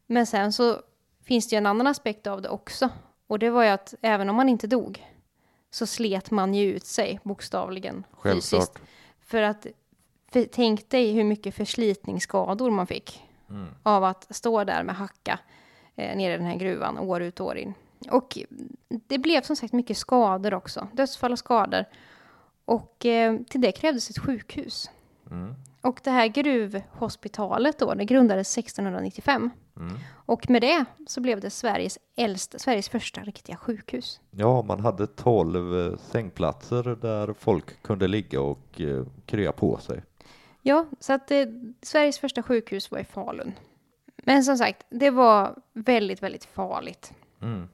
Men 0.08 0.26
sen 0.26 0.54
så 0.54 0.82
finns 1.24 1.50
det 1.50 1.56
ju 1.56 1.58
en 1.58 1.66
annan 1.66 1.88
aspekt 1.88 2.28
av 2.28 2.42
det 2.42 2.50
också. 2.50 2.90
Och 3.28 3.40
det 3.40 3.50
var 3.50 3.64
ju 3.64 3.70
att 3.70 3.94
även 4.02 4.30
om 4.30 4.36
man 4.36 4.50
inte 4.50 4.68
dog 4.68 5.06
så 5.72 5.86
slet 5.86 6.32
man 6.32 6.54
ju 6.54 6.76
ut 6.76 6.86
sig 6.86 7.20
bokstavligen 7.24 8.04
fysiskt. 8.24 8.52
Självklart. 8.52 8.82
För 9.20 9.42
att 9.42 9.68
för, 10.32 10.44
tänk 10.52 10.90
dig 10.90 11.12
hur 11.14 11.24
mycket 11.24 11.56
förslitningsskador 11.56 12.72
man 12.72 12.88
fick 12.88 13.22
Mm. 13.50 13.68
av 13.84 14.04
att 14.04 14.36
stå 14.36 14.64
där 14.64 14.84
med 14.84 14.96
hacka 14.96 15.40
eh, 15.96 16.18
nere 16.18 16.34
i 16.34 16.38
den 16.38 16.46
här 16.46 16.56
gruvan 16.56 16.98
år 17.00 17.22
ut 17.22 17.40
och 17.40 17.46
år 17.46 17.58
in. 17.58 17.74
Och 18.12 18.38
det 18.88 19.18
blev 19.18 19.42
som 19.42 19.56
sagt 19.56 19.74
mycket 19.74 19.98
skador 19.98 20.54
också, 20.54 20.88
dödsfall 20.94 21.32
och 21.32 21.40
skador. 21.40 21.86
Och 22.66 23.06
eh, 23.06 23.38
till 23.50 23.62
det 23.62 23.72
krävdes 23.72 24.10
ett 24.10 24.20
sjukhus. 24.20 24.90
Mm. 25.32 25.56
Och 25.82 26.00
det 26.04 26.12
här 26.12 26.28
gruvhospitalet 26.28 27.80
då, 27.80 27.94
det 27.94 28.06
grundades 28.06 28.58
1695. 28.58 29.50
Mm. 29.78 29.98
Och 30.14 30.50
med 30.50 30.62
det 30.62 30.86
så 31.08 31.22
blev 31.22 31.40
det 31.40 31.50
Sveriges 31.50 32.00
äldsta, 32.16 32.60
Sveriges 32.60 32.90
första 32.90 33.22
riktiga 33.22 33.58
sjukhus. 33.58 34.20
Ja, 34.32 34.62
man 34.62 34.80
hade 34.80 35.08
12 35.08 35.80
eh, 35.80 35.98
sängplatser 35.98 36.98
där 37.02 37.34
folk 37.34 37.82
kunde 37.82 38.08
ligga 38.08 38.42
och 38.42 38.82
eh, 38.82 39.06
krya 39.26 39.52
på 39.52 39.78
sig. 39.78 40.02
Ja, 40.62 40.86
så 41.00 41.14
att 41.14 41.32
eh, 41.32 41.46
Sveriges 41.82 42.20
första 42.20 42.44
sjukhus 42.44 42.92
var 42.92 43.00
i 43.00 43.04
Falun. 43.04 43.54
Men 44.16 44.44
som 44.44 44.58
sagt, 44.58 44.86
det 44.90 45.10
var 45.10 45.56
väldigt, 45.74 46.24
väldigt 46.24 46.46
farligt. 46.46 47.14
Mm. 47.42 47.68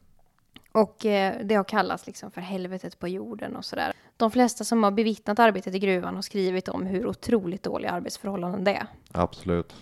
Och 0.72 1.06
eh, 1.06 1.46
det 1.46 1.56
har 1.56 1.64
kallats 1.64 2.08
liksom 2.08 2.32
för 2.32 2.42
helvetet 2.42 3.00
på 3.00 3.08
jorden 3.08 3.56
och 3.56 3.66
sådär. 3.66 3.94
De 4.18 4.32
flesta 4.32 4.64
som 4.64 4.84
har 4.84 4.92
bevittnat 4.92 5.40
arbetet 5.40 5.76
i 5.76 5.80
gruvan 5.80 6.16
har 6.16 6.22
skrivit 6.22 6.70
om 6.70 6.86
hur 6.86 7.08
otroligt 7.08 7.64
dåliga 7.64 7.92
arbetsförhållanden 7.92 8.64
det 8.64 8.74
är. 8.74 8.88
Absolut. 9.12 9.74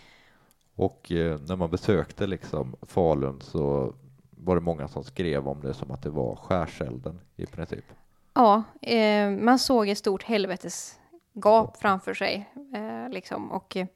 Och 0.79 1.11
eh, 1.11 1.39
när 1.47 1.55
man 1.55 1.69
besökte 1.69 2.27
liksom 2.27 2.75
Falun 2.81 3.41
så 3.41 3.93
var 4.29 4.55
det 4.55 4.61
många 4.61 4.87
som 4.87 5.03
skrev 5.03 5.47
om 5.47 5.61
det 5.61 5.73
som 5.73 5.91
att 5.91 6.01
det 6.01 6.09
var 6.09 6.35
skärselden 6.35 7.19
i 7.35 7.45
princip. 7.45 7.85
Ja, 8.33 8.63
eh, 8.81 9.29
man 9.29 9.59
såg 9.59 9.89
ett 9.89 9.97
stort 9.97 10.23
helvetesgap 10.23 11.77
framför 11.77 12.13
sig. 12.13 12.49
Eh, 12.75 13.13
liksom. 13.13 13.51
och, 13.51 13.77
eh, 13.77 13.87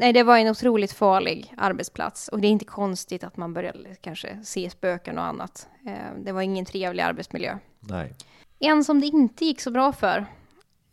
nej, 0.00 0.12
det 0.12 0.22
var 0.22 0.38
en 0.38 0.48
otroligt 0.48 0.92
farlig 0.92 1.54
arbetsplats. 1.56 2.28
Och 2.28 2.40
det 2.40 2.46
är 2.46 2.50
inte 2.50 2.64
konstigt 2.64 3.24
att 3.24 3.36
man 3.36 3.54
började 3.54 3.94
kanske 4.00 4.44
se 4.44 4.70
spöken 4.70 5.18
och 5.18 5.24
annat. 5.24 5.68
Eh, 5.86 6.22
det 6.24 6.32
var 6.32 6.42
ingen 6.42 6.64
trevlig 6.64 7.02
arbetsmiljö. 7.02 7.58
Nej. 7.80 8.14
En 8.58 8.84
som 8.84 9.00
det 9.00 9.06
inte 9.06 9.44
gick 9.44 9.60
så 9.60 9.70
bra 9.70 9.92
för, 9.92 10.26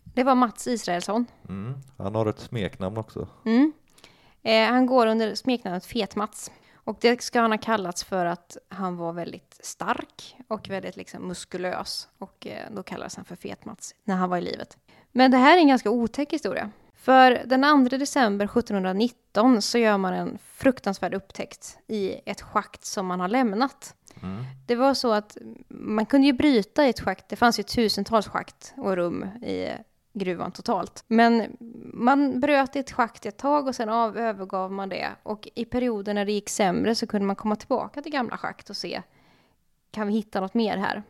det 0.04 0.24
var 0.24 0.36
Mats 0.36 0.68
Israelsson. 0.68 1.26
Mm. 1.50 1.74
Han 1.98 2.16
har 2.16 2.26
ett 2.26 2.40
smeknamn 2.40 2.98
också. 2.98 3.28
Mm. 3.46 3.74
Eh, 4.46 4.70
han 4.70 4.86
går 4.86 5.08
under 5.08 5.36
smeknamnet 5.36 5.86
Fet-Mats. 5.86 6.52
Och 6.74 6.98
det 7.02 7.24
ska 7.24 7.42
han 7.42 7.52
ha 7.52 7.58
kallats 7.58 8.04
för 8.04 8.26
att 8.26 8.58
han 8.70 8.98
var 8.98 9.14
väldigt 9.14 9.60
stark 9.60 10.36
och 10.48 10.70
väldigt 10.70 10.96
liksom 10.96 11.28
muskulös. 11.28 12.08
Och 12.18 12.48
eh, 12.48 12.72
då 12.72 12.84
kallades 12.84 13.16
han 13.16 13.26
för 13.26 13.36
Fet-Mats 13.36 13.96
när 14.04 14.16
han 14.16 14.30
var 14.30 14.38
i 14.38 14.42
livet. 14.42 14.78
Men 15.12 15.32
det 15.32 15.38
här 15.38 15.58
är 15.58 15.62
en 15.62 15.68
ganska 15.68 15.90
otäck 15.90 16.34
historia. 16.34 16.72
För 16.94 17.42
den 17.46 17.90
2 17.90 17.98
december 17.98 18.46
1719 18.46 19.62
så 19.62 19.78
gör 19.78 19.98
man 19.98 20.14
en 20.14 20.38
fruktansvärd 20.54 21.14
upptäckt 21.14 21.78
i 21.88 22.16
ett 22.26 22.42
schakt 22.42 22.86
som 22.86 23.06
man 23.06 23.20
har 23.20 23.28
lämnat. 23.28 23.96
Mm. 24.22 24.44
Det 24.68 24.76
var 24.76 24.94
så 24.94 25.12
att 25.12 25.38
man 25.68 26.06
kunde 26.06 26.28
ju 26.28 26.34
bryta 26.34 26.86
i 26.86 26.90
ett 26.90 27.00
schakt. 27.00 27.30
Det 27.30 27.36
fanns 27.36 27.60
ju 27.60 27.64
tusentals 27.64 28.28
schakt 28.28 28.74
och 28.78 28.96
rum 28.96 29.24
i 29.24 29.70
gruvan 30.16 30.52
totalt. 30.52 31.04
Men 31.08 31.58
man 31.94 32.40
bröt 32.40 32.76
i 32.76 32.80
ett 32.80 32.92
schakt 32.92 33.26
ett 33.26 33.38
tag 33.38 33.68
och 33.68 33.76
sen 33.76 33.90
av, 33.90 34.18
övergav 34.18 34.72
man 34.72 34.90
det. 34.90 35.08
Och 35.24 35.48
i 35.56 35.66
perioder 35.66 36.14
när 36.14 36.26
det 36.26 36.32
gick 36.32 36.50
sämre 36.50 36.96
så 36.96 37.08
kunde 37.08 37.28
man 37.28 37.36
komma 37.36 37.56
tillbaka 37.56 38.02
till 38.02 38.12
gamla 38.12 38.38
schakt 38.38 38.70
och 38.70 38.78
se 38.78 39.02
kan 39.92 40.08
vi 40.08 40.14
hitta 40.14 40.42
något 40.42 40.54
mer 40.54 40.78
här? 40.78 41.04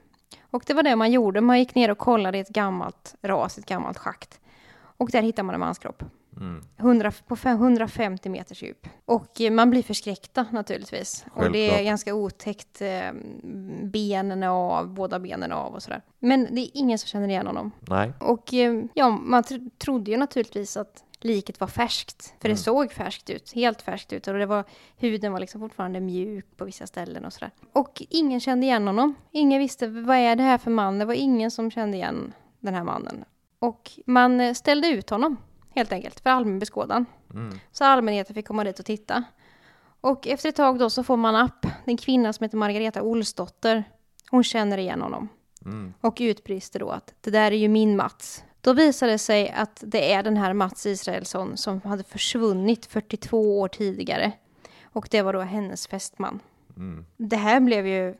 Och 0.51 0.63
det 0.67 0.73
var 0.73 0.83
det 0.83 0.95
man 0.95 1.11
gjorde. 1.11 1.41
Man 1.41 1.59
gick 1.59 1.75
ner 1.75 1.91
och 1.91 1.97
kollade 1.97 2.37
i 2.37 2.41
ett 2.41 2.49
gammalt 2.49 3.15
ras, 3.21 3.57
ett 3.57 3.65
gammalt 3.65 3.97
schakt. 3.97 4.39
Och 4.75 5.09
där 5.11 5.21
hittade 5.21 5.43
man 5.43 5.55
en 5.55 5.59
manskropp. 5.59 6.03
Mm. 6.37 6.63
100, 6.77 7.11
på 7.27 7.35
550 7.35 8.29
meters 8.29 8.63
djup. 8.63 8.87
Och 9.05 9.41
man 9.51 9.69
blir 9.69 9.83
förskräckta 9.83 10.45
naturligtvis. 10.51 11.25
Och 11.33 11.51
det 11.51 11.59
är 11.59 11.69
Självklart. 11.69 11.85
ganska 11.85 12.13
otäckt. 12.15 12.81
Eh, 12.81 13.11
benen 13.83 14.43
är 14.43 14.47
av, 14.47 14.89
båda 14.93 15.19
benen 15.19 15.51
är 15.51 15.55
av 15.55 15.73
och 15.73 15.83
sådär. 15.83 16.01
Men 16.19 16.47
det 16.55 16.61
är 16.61 16.69
ingen 16.73 16.97
som 16.99 17.07
känner 17.07 17.27
igen 17.27 17.47
honom. 17.47 17.71
Nej. 17.79 18.11
Och 18.19 18.53
eh, 18.53 18.83
ja, 18.93 19.09
man 19.09 19.43
tr- 19.43 19.69
trodde 19.77 20.11
ju 20.11 20.17
naturligtvis 20.17 20.77
att 20.77 21.03
liket 21.19 21.59
var 21.59 21.67
färskt. 21.67 22.23
För 22.41 22.49
det 22.49 22.53
Mm. 22.53 22.57
såg 22.57 22.91
färskt 22.91 23.29
ut, 23.29 23.53
helt 23.53 23.81
färskt 23.81 24.13
ut. 24.13 24.27
Och 24.27 24.33
det 24.33 24.45
var, 24.45 24.63
huden 24.97 25.31
var 25.33 25.39
liksom 25.39 25.61
fortfarande 25.61 25.99
mjuk 25.99 26.57
på 26.57 26.65
vissa 26.65 26.87
ställen 26.87 27.25
och 27.25 27.33
sådär. 27.33 27.51
Och 27.73 28.03
ingen 28.09 28.39
kände 28.39 28.65
igen 28.65 28.87
honom. 28.87 29.15
Ingen 29.31 29.59
visste, 29.59 29.87
vad 29.87 30.17
är 30.17 30.35
det 30.35 30.43
här 30.43 30.57
för 30.57 30.71
man? 30.71 30.99
Det 30.99 31.05
var 31.05 31.13
ingen 31.13 31.51
som 31.51 31.71
kände 31.71 31.97
igen 31.97 32.33
den 32.59 32.73
här 32.73 32.83
mannen. 32.83 33.25
Och 33.59 33.91
man 34.05 34.41
eh, 34.41 34.53
ställde 34.53 34.87
ut 34.87 35.09
honom, 35.09 35.37
helt 35.75 35.91
enkelt, 35.91 36.19
för 36.19 36.29
allmän 36.29 36.59
beskådan. 36.59 37.05
Mm. 37.33 37.59
Så 37.71 37.83
allmänheten 37.83 38.33
fick 38.35 38.47
komma 38.47 38.63
dit 38.63 38.79
och 38.79 38.85
titta. 38.85 39.23
Och 40.01 40.27
efter 40.27 40.49
ett 40.49 40.55
tag 40.55 40.79
då 40.79 40.89
så 40.89 41.03
får 41.03 41.17
man 41.17 41.45
upp 41.45 41.65
en 41.85 41.97
kvinna 41.97 42.33
som 42.33 42.43
heter 42.43 42.57
Margareta 42.57 43.01
Olsdotter. 43.01 43.83
Hon 44.31 44.43
känner 44.43 44.77
igen 44.77 45.01
honom 45.01 45.29
Mm. 45.65 45.93
och 46.01 46.17
utbrister 46.19 46.79
då 46.79 46.89
att 46.89 47.13
det 47.21 47.31
där 47.31 47.51
är 47.51 47.55
ju 47.55 47.67
min 47.67 47.97
Mats. 47.97 48.43
Då 48.61 48.73
visar 48.73 49.07
det 49.07 49.17
sig 49.17 49.49
att 49.49 49.83
det 49.87 50.13
är 50.13 50.23
den 50.23 50.37
här 50.37 50.53
Mats 50.53 50.85
Israelsson 50.85 51.57
som 51.57 51.81
hade 51.81 52.03
försvunnit 52.03 52.85
42 52.85 53.59
år 53.59 53.67
tidigare. 53.67 54.31
Och 54.83 55.07
det 55.11 55.21
var 55.21 55.33
då 55.33 55.41
hennes 55.41 55.87
fästman. 55.87 56.39
Mm. 56.77 57.05
Det 57.17 57.35
här 57.35 57.59
blev 57.59 57.87
ju 57.87 58.15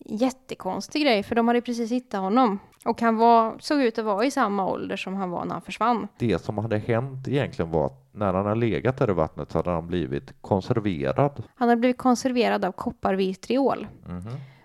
jättekonstig 0.00 1.02
grej 1.02 1.22
för 1.22 1.34
de 1.34 1.48
hade 1.48 1.60
precis 1.60 1.92
hittat 1.92 2.20
honom. 2.20 2.58
Och 2.84 3.00
han 3.00 3.16
var, 3.16 3.56
såg 3.58 3.82
ut 3.82 3.98
att 3.98 4.04
vara 4.04 4.24
i 4.24 4.30
samma 4.30 4.66
ålder 4.66 4.96
som 4.96 5.14
han 5.14 5.30
var 5.30 5.44
när 5.44 5.52
han 5.52 5.62
försvann. 5.62 6.08
Det 6.18 6.38
som 6.38 6.58
hade 6.58 6.78
hänt 6.78 7.28
egentligen 7.28 7.70
var 7.70 7.86
att 7.86 8.08
när 8.12 8.34
han 8.34 8.46
hade 8.46 8.60
legat 8.60 8.96
där 8.98 9.10
i 9.10 9.12
vattnet 9.12 9.52
så 9.52 9.58
hade 9.58 9.70
han 9.70 9.86
blivit 9.86 10.34
konserverad. 10.40 11.42
Han 11.54 11.68
hade 11.68 11.80
blivit 11.80 11.98
konserverad 11.98 12.64
av 12.64 12.72
kopparvitriol. 12.72 13.86
Mhm. 14.06 14.22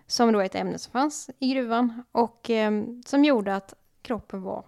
som 0.08 0.34
då 0.34 0.39
är 0.39 0.45
ett 0.45 0.55
ämne 0.55 0.77
som 0.77 0.91
fanns 0.91 1.29
i 1.39 1.53
gruvan 1.53 2.03
och 2.12 2.49
eh, 2.49 2.71
som 3.05 3.25
gjorde 3.25 3.55
att 3.55 3.73
kroppen 4.01 4.41
var 4.41 4.63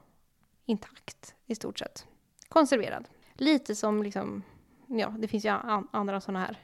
intakt 0.66 1.36
i 1.46 1.56
stort 1.56 1.80
sett. 1.80 2.06
Konserverad. 2.50 3.06
Lite 3.34 3.76
som 3.76 4.04
liksom, 4.04 4.42
ja, 4.88 5.08
det 5.20 5.28
finns 5.28 5.46
ju 5.46 5.50
an- 5.50 5.88
andra 5.92 6.22
sådana 6.22 6.40
här 6.40 6.58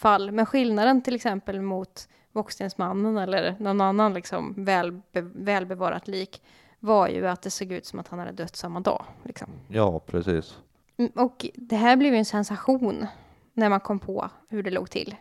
fall. 0.00 0.30
Men 0.30 0.46
skillnaden 0.46 1.02
till 1.02 1.14
exempel 1.14 1.60
mot 1.60 2.08
Voxstensmannen 2.32 3.18
eller 3.18 3.56
någon 3.58 3.80
annan 3.80 4.14
liksom 4.14 4.64
välbe, 4.64 5.20
välbevarat 5.34 6.08
lik 6.08 6.42
var 6.80 7.08
ju 7.08 7.26
att 7.28 7.42
det 7.42 7.50
såg 7.50 7.72
ut 7.72 7.86
som 7.86 7.98
att 7.98 8.08
han 8.08 8.18
hade 8.18 8.32
dött 8.32 8.56
samma 8.56 8.80
dag. 8.80 9.04
Liksom. 9.24 9.48
Ja, 9.68 10.00
precis. 10.00 10.58
Mm, 10.96 11.10
Och 11.14 11.46
det 11.54 11.76
här 11.76 11.96
blev 11.96 12.12
ju 12.12 12.18
en 12.18 12.24
sensation 12.24 13.06
när 13.52 13.68
man 13.68 13.80
kom 13.80 13.98
på 13.98 14.30
hur 14.48 14.62
det 14.62 14.70
låg 14.70 14.90
till. 14.90 15.16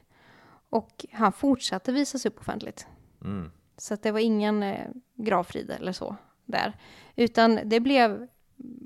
Och 0.70 1.06
han 1.12 1.32
fortsatte 1.32 1.92
visas 1.92 2.26
upp 2.26 2.40
offentligt. 2.40 2.88
Mm. 3.22 3.52
Så 3.78 3.94
att 3.94 4.04
det 4.04 4.12
var 4.12 4.20
ingen 4.20 4.64
eh, 4.64 4.88
gravfrid 5.16 5.72
eller 5.72 5.92
så 5.92 6.16
där. 6.46 6.74
Utan 7.16 7.60
det 7.66 7.80
blev 7.80 8.28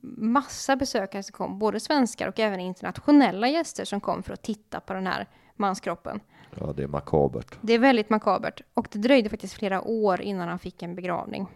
massa 0.04 0.76
besökare 0.76 1.24
som 1.24 1.34
kom, 1.34 1.60
både 1.60 1.80
svenskar 1.80 2.28
och 2.28 2.40
även 2.40 2.60
internationella 2.60 3.48
gäster 3.48 3.86
som 3.86 4.02
kom 4.02 4.24
för 4.24 4.34
att 4.34 4.42
titta 4.44 4.80
på 4.80 4.94
den 4.94 5.08
här 5.08 5.28
manskroppen. 5.56 6.20
Ja, 6.60 6.74
det 6.74 6.84
är 6.84 6.88
makabert. 6.88 7.58
Det 7.62 7.74
är 7.74 7.80
väldigt 7.80 8.10
makabert. 8.10 8.62
Och 8.74 8.88
det 8.92 9.00
dröjde 9.00 9.30
faktiskt 9.30 9.54
flera 9.54 9.82
år 9.82 10.22
innan 10.22 10.48
han 10.48 10.60
fick 10.60 10.84
en 10.84 10.96
begravning. 10.96 11.48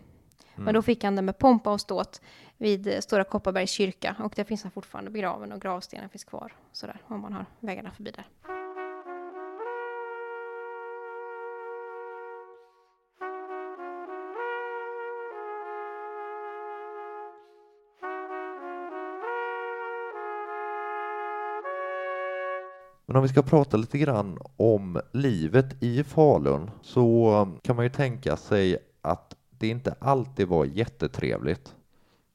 Men 0.56 0.74
då 0.74 0.82
fick 0.82 1.04
han 1.04 1.16
det 1.16 1.22
med 1.22 1.38
pompa 1.38 1.72
och 1.72 1.82
ståt 1.82 2.22
vid 2.58 3.04
Stora 3.04 3.24
Kopparbergs 3.24 3.72
kyrka 3.72 4.16
och 4.20 4.34
där 4.36 4.44
finns 4.44 4.64
han 4.64 4.72
fortfarande 4.72 5.12
begraven 5.12 5.52
och 5.52 5.62
gravstenen 5.62 6.10
finns 6.10 6.24
kvar 6.24 6.54
sådär 6.72 7.02
om 7.08 7.22
man 7.22 7.34
har 7.34 7.46
vägarna 7.60 7.92
förbi 7.92 8.12
där. 8.12 8.57
Men 23.08 23.16
om 23.16 23.24
vi 23.24 23.30
ska 23.30 23.42
prata 23.42 23.78
lite 23.78 23.98
grann 23.98 24.40
om 24.58 25.02
livet 25.12 25.84
i 25.84 26.04
Falun 26.04 26.72
så 26.82 27.48
kan 27.64 27.76
man 27.76 27.86
ju 27.86 27.90
tänka 27.90 28.38
sig 28.38 28.78
att 29.02 29.36
det 29.50 29.68
inte 29.68 29.96
alltid 30.00 30.48
var 30.48 30.66
jättetrevligt. 30.66 31.76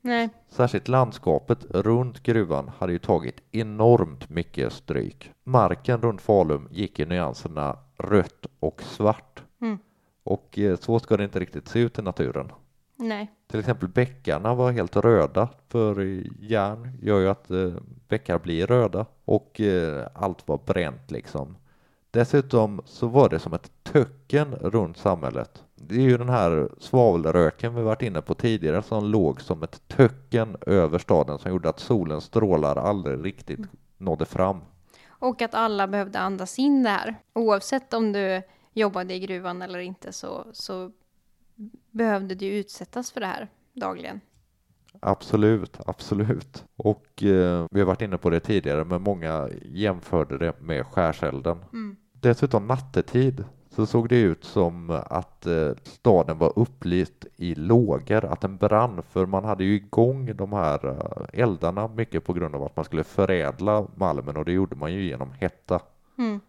Nej, 0.00 0.28
Särskilt 0.48 0.88
landskapet 0.88 1.64
runt 1.70 2.22
gruvan 2.22 2.70
hade 2.78 2.92
ju 2.92 2.98
tagit 2.98 3.42
enormt 3.50 4.28
mycket 4.30 4.72
stryk. 4.72 5.30
Marken 5.44 6.02
runt 6.02 6.20
Falun 6.20 6.68
gick 6.70 7.00
i 7.00 7.06
nyanserna 7.06 7.78
rött 7.98 8.46
och 8.60 8.82
svart. 8.82 9.42
Mm. 9.60 9.78
Och 10.22 10.58
eh, 10.58 10.76
så 10.76 10.98
ska 10.98 11.16
det 11.16 11.24
inte 11.24 11.40
riktigt 11.40 11.68
se 11.68 11.78
ut 11.80 11.98
i 11.98 12.02
naturen. 12.02 12.52
Nej, 13.02 13.30
Till 13.46 13.60
exempel 13.60 13.88
bäckarna 13.88 14.54
var 14.54 14.72
helt 14.72 14.96
röda 14.96 15.48
för 15.68 16.00
järn 16.40 16.98
gör 17.02 17.20
ju 17.20 17.28
att 17.28 17.50
eh, 17.50 17.72
bäckar 18.08 18.38
blir 18.38 18.66
röda 18.66 19.06
och 19.24 19.60
eh, 19.60 20.06
allt 20.14 20.48
var 20.48 20.60
bränt 20.66 21.10
liksom. 21.10 21.56
Dessutom 22.10 22.80
så 22.84 23.06
var 23.06 23.28
det 23.28 23.38
som 23.38 23.52
ett 23.52 23.70
töcken 23.82 24.54
runt 24.54 24.96
samhället. 24.96 25.64
Det 25.74 25.94
är 25.94 26.00
ju 26.00 26.18
den 26.18 26.28
här 26.28 26.68
svavelröken 26.78 27.74
vi 27.74 27.82
varit 27.82 28.02
inne 28.02 28.22
på 28.22 28.34
tidigare 28.34 28.82
som 28.82 29.04
låg 29.04 29.40
som 29.40 29.62
ett 29.62 29.88
töcken 29.88 30.56
över 30.66 30.98
staden 30.98 31.38
som 31.38 31.50
gjorde 31.50 31.68
att 31.68 31.80
solens 31.80 32.24
strålar 32.24 32.76
aldrig 32.76 33.24
riktigt 33.24 33.66
nådde 33.98 34.24
fram. 34.24 34.60
Och 35.08 35.42
att 35.42 35.54
alla 35.54 35.86
behövde 35.86 36.18
andas 36.18 36.58
in 36.58 36.82
det 36.82 36.90
här. 36.90 37.14
Oavsett 37.32 37.94
om 37.94 38.12
du 38.12 38.42
jobbade 38.72 39.14
i 39.14 39.18
gruvan 39.18 39.62
eller 39.62 39.78
inte 39.78 40.12
så, 40.12 40.46
så 40.52 40.90
behövde 41.90 42.34
du 42.34 42.46
utsättas 42.46 43.12
för 43.12 43.20
det 43.20 43.26
här 43.26 43.48
dagligen. 43.72 44.20
Absolut, 45.00 45.78
absolut. 45.86 46.64
Och 46.76 47.22
eh, 47.22 47.66
vi 47.70 47.80
har 47.80 47.86
varit 47.86 48.02
inne 48.02 48.18
på 48.18 48.30
det 48.30 48.40
tidigare, 48.40 48.84
men 48.84 49.02
många 49.02 49.48
jämförde 49.64 50.38
det 50.38 50.60
med 50.60 50.86
skärselden. 50.86 51.58
Dessutom 52.12 52.66
nattetid 52.66 53.44
så 53.70 53.86
såg 53.86 54.08
det 54.08 54.20
ut 54.20 54.44
som 54.44 54.90
att 55.06 55.46
eh, 55.46 55.70
staden 55.82 56.38
var 56.38 56.52
upplyst 56.58 57.26
i 57.36 57.54
lågor, 57.54 58.24
att 58.24 58.40
den 58.40 58.56
brann, 58.56 59.02
för 59.02 59.26
man 59.26 59.44
hade 59.44 59.64
ju 59.64 59.74
igång 59.74 60.36
de 60.36 60.52
här 60.52 60.88
eh, 60.88 61.40
eldarna 61.42 61.88
mycket 61.88 62.24
på 62.24 62.32
grund 62.32 62.54
av 62.54 62.62
att 62.62 62.76
man 62.76 62.84
skulle 62.84 63.04
förädla 63.04 63.86
malmen 63.94 64.36
och 64.36 64.44
det 64.44 64.52
gjorde 64.52 64.76
man 64.76 64.92
ju 64.92 65.02
genom 65.02 65.32
hetta. 65.32 65.80
Mm. 66.18 66.40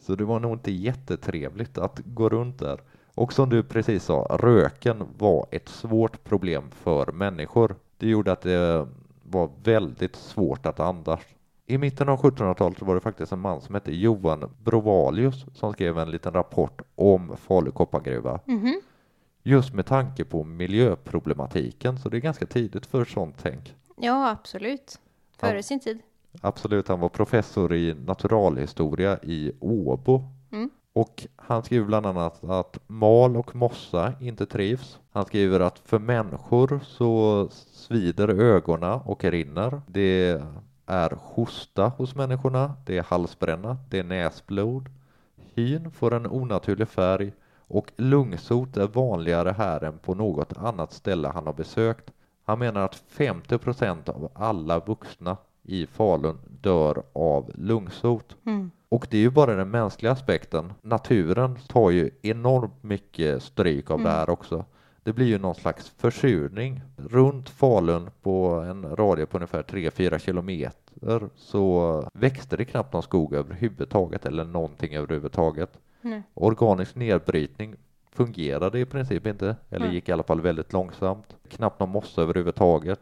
Så 0.00 0.14
det 0.14 0.24
var 0.24 0.40
nog 0.40 0.52
inte 0.52 0.72
jättetrevligt 0.72 1.78
att 1.78 2.00
gå 2.04 2.28
runt 2.28 2.58
där. 2.58 2.80
Och 3.16 3.32
som 3.32 3.48
du 3.48 3.62
precis 3.62 4.04
sa, 4.04 4.36
röken 4.40 5.04
var 5.18 5.46
ett 5.50 5.68
svårt 5.68 6.24
problem 6.24 6.70
för 6.70 7.12
människor. 7.12 7.76
Det 7.98 8.08
gjorde 8.08 8.32
att 8.32 8.40
det 8.40 8.88
var 9.22 9.50
väldigt 9.64 10.16
svårt 10.16 10.66
att 10.66 10.80
andas. 10.80 11.20
I 11.66 11.78
mitten 11.78 12.08
av 12.08 12.20
1700-talet 12.20 12.82
var 12.82 12.94
det 12.94 13.00
faktiskt 13.00 13.32
en 13.32 13.38
man 13.38 13.60
som 13.60 13.74
hette 13.74 13.92
Johan 13.92 14.50
Brovalius 14.64 15.46
som 15.54 15.72
skrev 15.72 15.98
en 15.98 16.10
liten 16.10 16.32
rapport 16.32 16.82
om 16.94 17.36
Falu 17.36 17.70
koppargruva. 17.70 18.40
Mhm. 18.44 18.80
Just 19.42 19.74
med 19.74 19.86
tanke 19.86 20.24
på 20.24 20.44
miljöproblematiken, 20.44 21.98
så 21.98 22.08
det 22.08 22.16
är 22.16 22.20
ganska 22.20 22.46
tidigt 22.46 22.86
för 22.86 23.04
sånt 23.04 23.36
tänk. 23.42 23.74
Ja, 23.96 24.30
absolut. 24.30 25.00
Före 25.36 25.62
sin 25.62 25.80
tid. 25.80 25.98
Absolut, 26.40 26.88
han 26.88 27.00
var 27.00 27.08
professor 27.08 27.74
i 27.74 27.94
naturalhistoria 27.94 29.18
i 29.22 29.52
Åbo. 29.60 30.22
Och 30.96 31.26
han 31.36 31.62
skriver 31.62 31.86
bland 31.86 32.06
annat 32.06 32.44
att 32.44 32.78
mal 32.86 33.36
och 33.36 33.56
mossa 33.56 34.12
inte 34.20 34.46
trivs. 34.46 34.98
Han 35.10 35.24
skriver 35.24 35.60
att 35.60 35.78
för 35.78 35.98
människor 35.98 36.80
så 36.82 37.48
svider 37.50 38.28
ögonen 38.28 39.00
och 39.04 39.24
rinner. 39.24 39.82
Det 39.86 40.42
är 40.86 41.18
hosta 41.20 41.88
hos 41.88 42.14
människorna, 42.14 42.74
det 42.86 42.98
är 42.98 43.02
halsbränna, 43.02 43.76
det 43.90 43.98
är 43.98 44.04
näsblod. 44.04 44.88
Hyn 45.54 45.90
får 45.90 46.14
en 46.14 46.26
onaturlig 46.26 46.88
färg 46.88 47.32
och 47.68 47.92
lungsot 47.96 48.76
är 48.76 48.86
vanligare 48.86 49.54
här 49.58 49.84
än 49.84 49.98
på 49.98 50.14
något 50.14 50.56
annat 50.56 50.92
ställe 50.92 51.28
han 51.28 51.46
har 51.46 51.54
besökt. 51.54 52.10
Han 52.44 52.58
menar 52.58 52.80
att 52.80 52.94
50 52.94 53.58
procent 53.58 54.08
av 54.08 54.30
alla 54.34 54.78
vuxna 54.78 55.36
i 55.62 55.86
Falun 55.86 56.38
dör 56.60 57.02
av 57.12 57.50
lungsot. 57.54 58.36
Mm. 58.46 58.70
Och 58.88 59.06
det 59.10 59.16
är 59.16 59.20
ju 59.20 59.30
bara 59.30 59.54
den 59.54 59.70
mänskliga 59.70 60.12
aspekten. 60.12 60.72
Naturen 60.82 61.58
tar 61.68 61.90
ju 61.90 62.10
enormt 62.22 62.82
mycket 62.82 63.42
stryk 63.42 63.90
av 63.90 64.02
det 64.02 64.10
här 64.10 64.30
också. 64.30 64.64
Det 65.02 65.12
blir 65.12 65.26
ju 65.26 65.38
någon 65.38 65.54
slags 65.54 65.92
försurning. 65.96 66.80
Runt 66.96 67.48
Falun 67.48 68.10
på 68.22 68.48
en 68.48 68.96
radie 68.96 69.26
på 69.26 69.36
ungefär 69.36 69.62
3-4 69.62 70.18
kilometer 70.18 71.28
så 71.36 72.04
växte 72.12 72.56
det 72.56 72.64
knappt 72.64 72.92
någon 72.92 73.02
skog 73.02 73.34
överhuvudtaget 73.34 74.26
eller 74.26 74.44
någonting 74.44 74.94
överhuvudtaget. 74.94 75.78
Nej. 76.00 76.22
Organisk 76.34 76.94
nedbrytning 76.94 77.76
fungerade 78.12 78.78
i 78.78 78.84
princip 78.84 79.26
inte, 79.26 79.56
eller 79.70 79.86
Nej. 79.86 79.94
gick 79.94 80.08
i 80.08 80.12
alla 80.12 80.22
fall 80.22 80.40
väldigt 80.40 80.72
långsamt. 80.72 81.36
Knappt 81.48 81.80
någon 81.80 81.90
mossa 81.90 82.22
överhuvudtaget. 82.22 83.00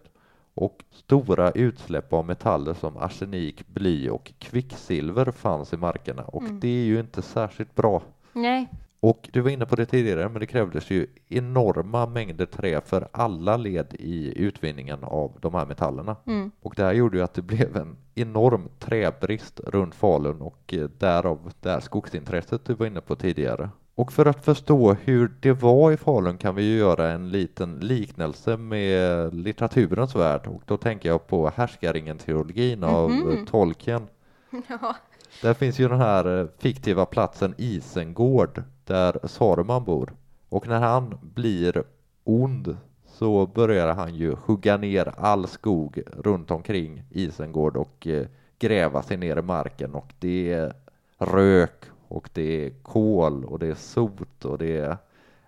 Och 0.55 0.85
stora 0.91 1.51
utsläpp 1.51 2.13
av 2.13 2.27
metaller 2.27 2.75
som 2.75 2.97
arsenik, 2.97 3.67
bly 3.67 4.09
och 4.09 4.33
kvicksilver 4.39 5.31
fanns 5.31 5.73
i 5.73 5.77
markerna 5.77 6.23
och 6.23 6.43
det 6.43 6.69
är 6.69 6.85
ju 6.85 7.01
inte 7.01 7.23
särskilt 7.23 7.75
bra. 7.75 8.03
Nej. 8.33 8.69
Och 9.01 9.29
du 9.33 9.41
var 9.41 9.51
inne 9.51 9.67
på 9.67 9.77
det 9.77 9.87
tidigare, 9.87 10.29
men 10.29 10.41
det 10.41 10.47
krävdes 10.47 10.91
ju 10.91 11.07
enorma 11.29 12.07
mängder 12.07 12.47
trä 12.47 12.81
för 12.81 13.09
alla 13.13 13.57
led 13.57 13.95
i 13.99 14.43
utvinningen 14.43 15.05
av 15.05 15.33
de 15.41 15.55
här 15.55 15.67
metallerna. 15.67 16.17
Mm. 16.27 16.51
Och 16.63 16.75
det 16.77 16.83
här 16.83 16.93
gjorde 16.93 17.17
ju 17.17 17.25
att 17.25 17.35
det 17.35 17.43
blev 17.43 17.77
en 17.77 17.97
enorm 18.15 18.69
träbrist 18.79 19.61
runt 19.61 19.95
Falun 19.95 20.41
och 20.41 20.75
eh, 20.75 20.89
därav 20.99 21.53
det 21.61 21.71
här 21.71 21.81
skogsintresset 21.81 22.65
du 22.65 22.75
var 22.75 22.87
inne 22.87 23.01
på 23.01 23.17
tidigare. 23.17 23.71
Och 23.97 24.13
för 24.13 24.27
att 24.27 24.45
förstå 24.45 24.93
hur 24.93 25.33
det 25.41 25.53
var 25.53 25.93
i 25.93 25.97
Falun 25.97 26.39
kan 26.39 26.55
vi 26.55 26.63
ju 26.63 26.79
göra 26.79 27.11
en 27.11 27.29
liten 27.31 27.75
liknelse 27.81 28.57
med 28.57 29.35
litteraturens 29.35 30.17
värld 30.17 30.47
och 30.47 30.63
då 30.67 30.77
tänker 30.77 31.09
jag 31.09 31.27
på 31.27 31.51
Härskaringen-teologin 31.57 32.85
av 32.85 33.11
Mhm. 33.11 33.47
Tolkien. 33.47 34.07
Ja. 34.69 34.97
Där 35.43 35.55
finns 35.55 35.79
ju 35.79 35.89
den 35.89 36.01
här 36.01 36.41
eh, 36.41 36.47
fiktiva 36.59 37.07
platsen 37.07 37.55
Isengård 37.59 38.63
där 38.85 39.19
Saruman 39.25 39.85
bor. 39.85 40.13
Och 40.49 40.69
när 40.69 40.81
han 40.81 41.19
blir 41.23 41.83
ond 42.25 42.77
så 43.07 43.47
börjar 43.47 43.95
han 43.95 44.15
ju 44.15 44.37
hugga 44.47 44.77
ner 44.77 45.15
all 45.17 45.47
skog 45.49 46.03
runt 46.13 46.51
omkring 46.51 47.03
Isengård 47.11 47.77
och 47.77 48.07
eh, 48.07 48.27
gräva 48.59 49.03
sig 49.03 49.17
ner 49.17 49.37
i 49.37 49.43
marken 49.43 49.95
och 49.95 50.13
det 50.19 50.53
är 50.53 50.73
rök 51.19 51.85
och 52.15 52.31
det 52.33 52.67
är 52.67 52.83
kol 52.83 53.45
och 53.45 53.59
det 53.59 53.67
är 53.67 53.75
sot 53.75 54.45
och 54.45 54.59
det 54.59 54.77
är 54.77 54.97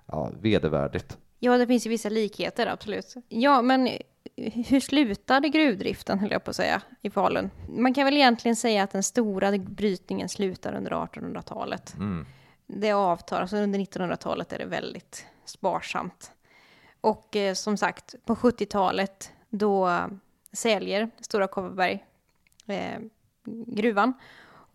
ja, 0.07 0.31
vedervärdigt. 0.41 1.19
ja, 1.39 1.59
det 1.59 1.67
finns 1.67 1.87
ju 1.87 1.91
vissa 1.91 2.09
likheter, 2.09 2.67
absolut. 2.67 3.15
Ja, 3.29 3.63
men 3.63 3.89
hur 4.67 4.81
slutade 4.81 5.49
gruvdriften, 5.49 6.19
höll 6.19 6.31
jag 6.31 6.45
på 6.45 6.51
att 6.51 6.57
säga, 6.57 6.83
i 7.03 7.11
Falun? 7.11 7.51
Man 7.69 7.95
kan 7.95 8.05
väl 8.05 8.17
egentligen 8.17 8.57
säga 8.57 8.83
att 8.83 8.91
den 8.91 9.03
stora 9.03 9.59
brytningen 9.59 10.29
slutar 10.29 10.75
under 10.75 10.91
1800-talet. 10.91 11.95
Mm. 11.95 12.27
Det 12.67 12.93
avtar, 12.93 13.41
alltså 13.41 13.57
under 13.57 13.79
1900-talet 13.79 14.53
är 14.53 14.59
det 14.59 14.65
väldigt 14.65 15.27
sparsamt. 15.45 16.33
Och 17.01 17.37
eh, 17.37 17.55
som 17.55 17.77
sagt, 17.77 18.15
på 18.25 18.35
70-talet 18.35 19.33
då 19.49 20.01
säljer 20.53 21.11
Stora 21.21 21.47
Kopparberg 21.47 22.05
eh, 22.67 23.01
gruvan. 23.67 24.13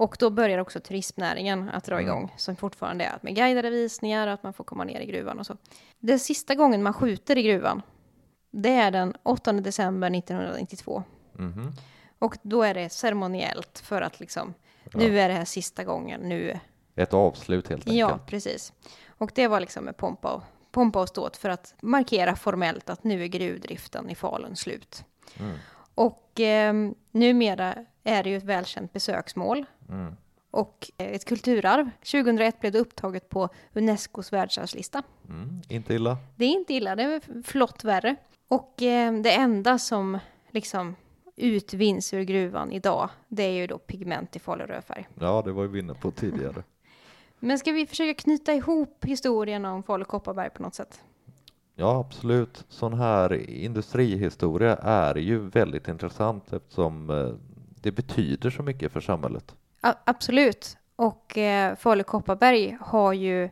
Och 0.01 0.15
då 0.19 0.29
börjar 0.29 0.57
också 0.57 0.79
turismnäringen 0.79 1.69
att 1.69 1.83
dra 1.83 2.01
igång, 2.01 2.33
som 2.37 2.55
fortfarande 2.55 3.03
är 3.03 3.19
med 3.21 3.35
guidade 3.35 3.69
visningar 3.69 4.27
och 4.27 4.33
att 4.33 4.43
man 4.43 4.53
får 4.53 4.63
komma 4.63 4.83
ner 4.83 4.99
i 4.99 5.05
gruvan 5.05 5.39
och 5.39 5.45
så. 5.45 5.57
Den 5.99 6.19
sista 6.19 6.55
gången 6.55 6.83
man 6.83 6.93
skjuter 6.93 7.37
i 7.37 7.43
gruvan, 7.43 7.81
det 8.51 8.69
är 8.69 8.91
den 8.91 9.15
8 9.23 9.53
december 9.53 10.09
1992. 10.09 11.03
Mhm. 11.33 11.71
Och 12.19 12.37
då 12.41 12.63
är 12.63 12.73
det 12.73 12.89
ceremoniellt 12.89 13.79
för 13.79 14.01
att 14.01 14.19
liksom, 14.19 14.53
nu 14.93 15.19
är 15.19 15.29
det 15.29 15.35
här 15.35 15.45
sista 15.45 15.83
gången, 15.83 16.21
nu 16.21 16.59
Ett 16.95 17.13
avslut 17.13 17.67
helt 17.67 17.81
enkelt. 17.81 17.99
Ja, 17.99 18.19
precis. 18.25 18.73
Och 19.07 19.31
det 19.35 19.47
var 19.47 19.59
liksom 19.59 19.85
med 19.85 19.97
pompa 19.97 20.33
och, 20.33 20.43
pompa 20.71 21.01
och 21.01 21.09
ståt 21.09 21.37
för 21.37 21.49
att 21.49 21.75
markera 21.81 22.35
formellt 22.35 22.89
att 22.89 23.03
nu 23.03 23.23
är 23.23 23.27
gruvdriften 23.27 24.09
i 24.09 24.15
Falun 24.15 24.55
slut. 24.55 25.03
Mm. 25.39 25.57
Och 25.95 26.39
eh, 26.39 26.73
numera 27.11 27.85
är 28.03 28.23
det 28.23 28.29
ju 28.29 28.37
ett 28.37 28.43
välkänt 28.43 28.93
besöksmål. 28.93 29.65
Mm. 29.89 30.15
och 30.51 30.91
ett 30.97 31.25
kulturarv. 31.25 31.89
2001 31.99 32.59
blev 32.59 32.71
det 32.71 32.79
upptaget 32.79 33.29
på 33.29 33.49
Unescos 33.73 34.33
världsarvslista. 34.33 35.03
Mm, 35.29 35.61
inte 35.69 35.93
illa. 35.93 36.17
Det 36.35 36.45
är 36.45 36.49
inte 36.49 36.73
illa, 36.73 36.95
det 36.95 37.03
är 37.03 37.43
flott 37.43 37.83
värre. 37.83 38.15
Och 38.47 38.81
eh, 38.81 39.13
det 39.13 39.31
enda 39.31 39.77
som 39.77 40.19
liksom 40.49 40.95
utvinns 41.35 42.13
ur 42.13 42.21
gruvan 42.21 42.71
idag, 42.71 43.09
det 43.27 43.43
är 43.43 43.51
ju 43.51 43.67
då 43.67 43.77
pigment 43.77 44.35
i 44.35 44.39
falu 44.39 44.65
rödfärg. 44.65 45.07
Ja, 45.19 45.41
det 45.45 45.51
var 45.51 45.65
vi 45.65 45.79
inne 45.79 45.93
på 45.93 46.11
tidigare. 46.11 46.63
Men 47.39 47.59
ska 47.59 47.71
vi 47.71 47.87
försöka 47.87 48.13
knyta 48.13 48.53
ihop 48.53 49.05
historien 49.05 49.65
om 49.65 49.83
Falu 49.83 50.05
Kopparberg 50.05 50.49
på 50.49 50.63
något 50.63 50.75
sätt? 50.75 51.01
Ja, 51.75 51.99
absolut. 51.99 52.65
Sån 52.69 52.93
här 52.93 53.49
industrihistoria 53.49 54.75
är 54.75 55.15
ju 55.15 55.39
väldigt 55.39 55.87
intressant 55.87 56.53
eftersom 56.53 57.09
eh, 57.09 57.29
det 57.81 57.91
betyder 57.91 58.49
så 58.49 58.63
mycket 58.63 58.91
för 58.91 58.99
samhället. 58.99 59.55
A 59.81 59.93
absolut. 60.05 60.77
Och 60.95 61.37
eh, 61.37 61.75
Falu 61.75 62.03
Kopparberg 62.03 62.77
har 62.81 63.13
ju 63.13 63.49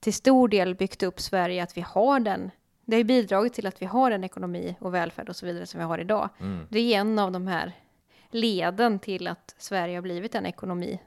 till 0.00 0.14
stor 0.14 0.48
del 0.48 0.74
byggt 0.74 1.02
upp 1.02 1.20
Sverige 1.20 1.62
att 1.62 1.76
vi 1.76 1.80
har 1.80 2.20
den. 2.20 2.50
Det 2.84 2.96
har 2.96 3.04
bidragit 3.04 3.52
till 3.52 3.66
att 3.66 3.82
vi 3.82 3.86
har 3.86 4.10
den 4.10 4.24
ekonomi 4.24 4.76
och 4.80 4.94
välfärd 4.94 5.28
och 5.28 5.36
så 5.36 5.46
vidare 5.46 5.66
som 5.66 5.78
vi 5.78 5.84
har 5.84 5.98
idag. 5.98 6.28
Mm. 6.40 6.66
Det 6.70 6.94
är 6.94 7.00
en 7.00 7.18
av 7.18 7.32
de 7.32 7.46
här 7.46 7.72
leden 8.30 8.98
till 8.98 9.28
att 9.28 9.54
Sverige 9.58 9.96
har 9.96 10.02
blivit 10.02 10.32
den 10.32 10.46
ekonomi 10.46 11.00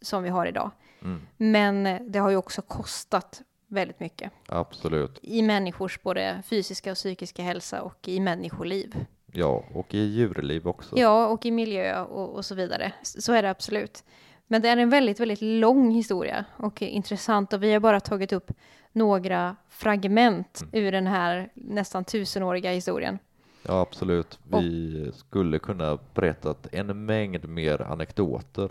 som 0.00 0.22
vi 0.22 0.28
har 0.28 0.46
idag. 0.46 0.70
Mm. 1.02 1.26
Men 1.36 1.86
eh, 1.86 2.00
det 2.08 2.18
har 2.18 2.30
ju 2.30 2.36
också 2.36 2.62
kostat 2.62 3.42
väldigt 3.66 4.00
mycket. 4.00 4.32
Absolut. 4.46 5.18
I 5.22 5.42
människors 5.42 6.02
både 6.02 6.42
fysiska 6.46 6.90
och 6.90 6.96
psykiska 6.96 7.42
hälsa 7.42 7.82
och 7.82 8.08
i 8.08 8.20
människoliv. 8.20 9.04
Ja, 9.36 9.64
och 9.74 9.94
i 9.94 9.98
djurliv 9.98 10.68
också. 10.68 10.98
Ja, 10.98 11.26
och 11.26 11.46
i 11.46 11.50
miljö 11.50 12.02
och, 12.02 12.34
och 12.34 12.44
så 12.44 12.54
vidare. 12.54 12.92
Så 13.02 13.32
är 13.32 13.42
det 13.42 13.50
absolut. 13.50 14.04
Men 14.46 14.62
det 14.62 14.68
är 14.68 14.76
en 14.76 14.90
väldigt, 14.90 15.20
väldigt 15.20 15.42
lång 15.42 15.90
historia 15.90 16.44
och 16.56 16.82
intressant 16.82 17.52
och 17.52 17.62
vi 17.62 17.72
har 17.72 17.80
bara 17.80 18.00
tagit 18.00 18.32
upp 18.32 18.52
några 18.92 19.56
fragment 19.68 20.62
mm. 20.62 20.84
ur 20.84 20.92
den 20.92 21.06
här 21.06 21.50
nästan 21.54 22.04
tusenåriga 22.04 22.72
historien. 22.72 23.18
Ja, 23.62 23.80
absolut. 23.80 24.38
Vi 24.42 25.08
och, 25.08 25.14
skulle 25.14 25.58
kunna 25.58 25.98
berättat 26.14 26.66
en 26.72 27.04
mängd 27.06 27.48
mer 27.48 27.82
anekdoter. 27.82 28.70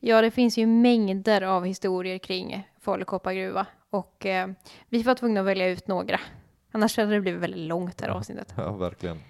Ja, 0.00 0.22
det 0.22 0.30
finns 0.30 0.58
ju 0.58 0.66
mängder 0.66 1.42
av 1.42 1.64
historier 1.64 2.18
kring 2.18 2.68
Falu 2.80 3.04
koppargruva 3.04 3.66
och 3.90 4.26
eh, 4.26 4.48
vi 4.88 5.02
var 5.02 5.14
tvungna 5.14 5.40
att 5.40 5.46
välja 5.46 5.68
ut 5.68 5.88
några. 5.88 6.20
Annars 6.72 6.96
hade 6.96 7.12
det 7.12 7.20
blivit 7.20 7.42
väldigt 7.42 7.68
långt 7.68 7.98
det 7.98 8.04
här 8.04 8.12
avsnittet. 8.12 8.54
Ja, 8.56 8.72
verkligen. 8.72 9.20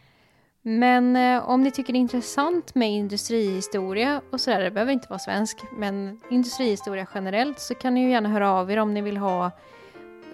Men 0.69 1.17
eh, 1.17 1.49
om 1.49 1.63
ni 1.63 1.71
tycker 1.71 1.93
det 1.93 1.99
är 1.99 2.01
intressant 2.01 2.75
med 2.75 2.91
industrihistoria 2.91 4.23
och 4.33 4.41
sådär, 4.41 4.61
det 4.61 4.71
behöver 4.71 4.93
inte 4.93 5.09
vara 5.09 5.19
svensk, 5.19 5.59
men 5.73 6.21
industrihistoria 6.31 7.07
generellt 7.15 7.61
så 7.61 7.75
kan 7.75 7.95
ni 7.95 8.03
ju 8.03 8.11
gärna 8.11 8.29
höra 8.29 8.53
av 8.53 8.71
er 8.71 8.77
om 8.77 8.95
ni 8.95 9.01
vill 9.01 9.17
ha 9.17 9.51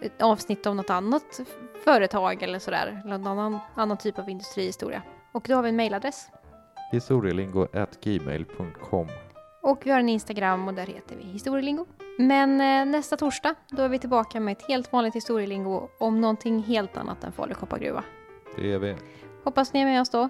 ett 0.01 0.23
avsnitt 0.23 0.67
om 0.67 0.77
något 0.77 0.91
annat 0.91 1.41
företag 1.85 2.43
eller 2.43 2.59
sådär, 2.59 3.03
eller 3.05 3.19
någon 3.19 3.39
annan, 3.39 3.59
annan 3.75 3.97
typ 3.97 4.19
av 4.19 4.29
industrihistoria. 4.29 5.03
Och 5.33 5.45
då 5.49 5.55
har 5.55 5.63
vi 5.63 5.69
en 5.69 5.77
mejladress. 5.77 6.29
historielingo.gmail.com 6.93 9.07
Och 9.63 9.81
vi 9.85 9.91
har 9.91 9.99
en 9.99 10.09
Instagram 10.09 10.69
och 10.69 10.75
där 10.75 10.87
heter 10.87 11.17
vi 11.17 11.25
historielingo. 11.25 11.87
Men 12.19 12.61
eh, 12.61 12.85
nästa 12.93 13.17
torsdag, 13.17 13.55
då 13.71 13.83
är 13.83 13.89
vi 13.89 13.99
tillbaka 13.99 14.41
med 14.41 14.53
ett 14.53 14.69
helt 14.69 14.93
vanligt 14.93 15.15
historielingo 15.15 15.89
om 15.99 16.21
någonting 16.21 16.63
helt 16.63 16.97
annat 16.97 17.25
än 17.25 17.33
Falu 17.33 17.55
koppargruva. 17.55 18.05
Det 18.57 18.73
är 18.73 18.79
vi. 18.79 18.97
Hoppas 19.45 19.73
ni 19.73 19.81
är 19.81 19.87
med 19.87 20.01
oss 20.01 20.11
då. 20.11 20.29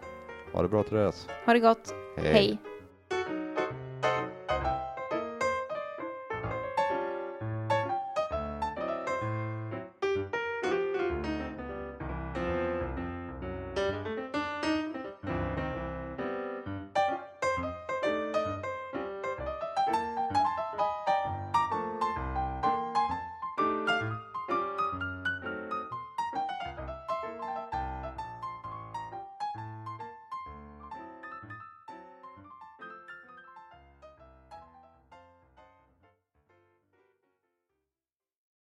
Ha 0.53 0.63
det 0.63 0.69
bra 0.69 0.83
Therese. 0.83 1.29
Ha 1.47 1.53
det 1.53 1.61
gott. 1.61 1.95
Hej. 2.17 2.33
Hej. 2.33 2.59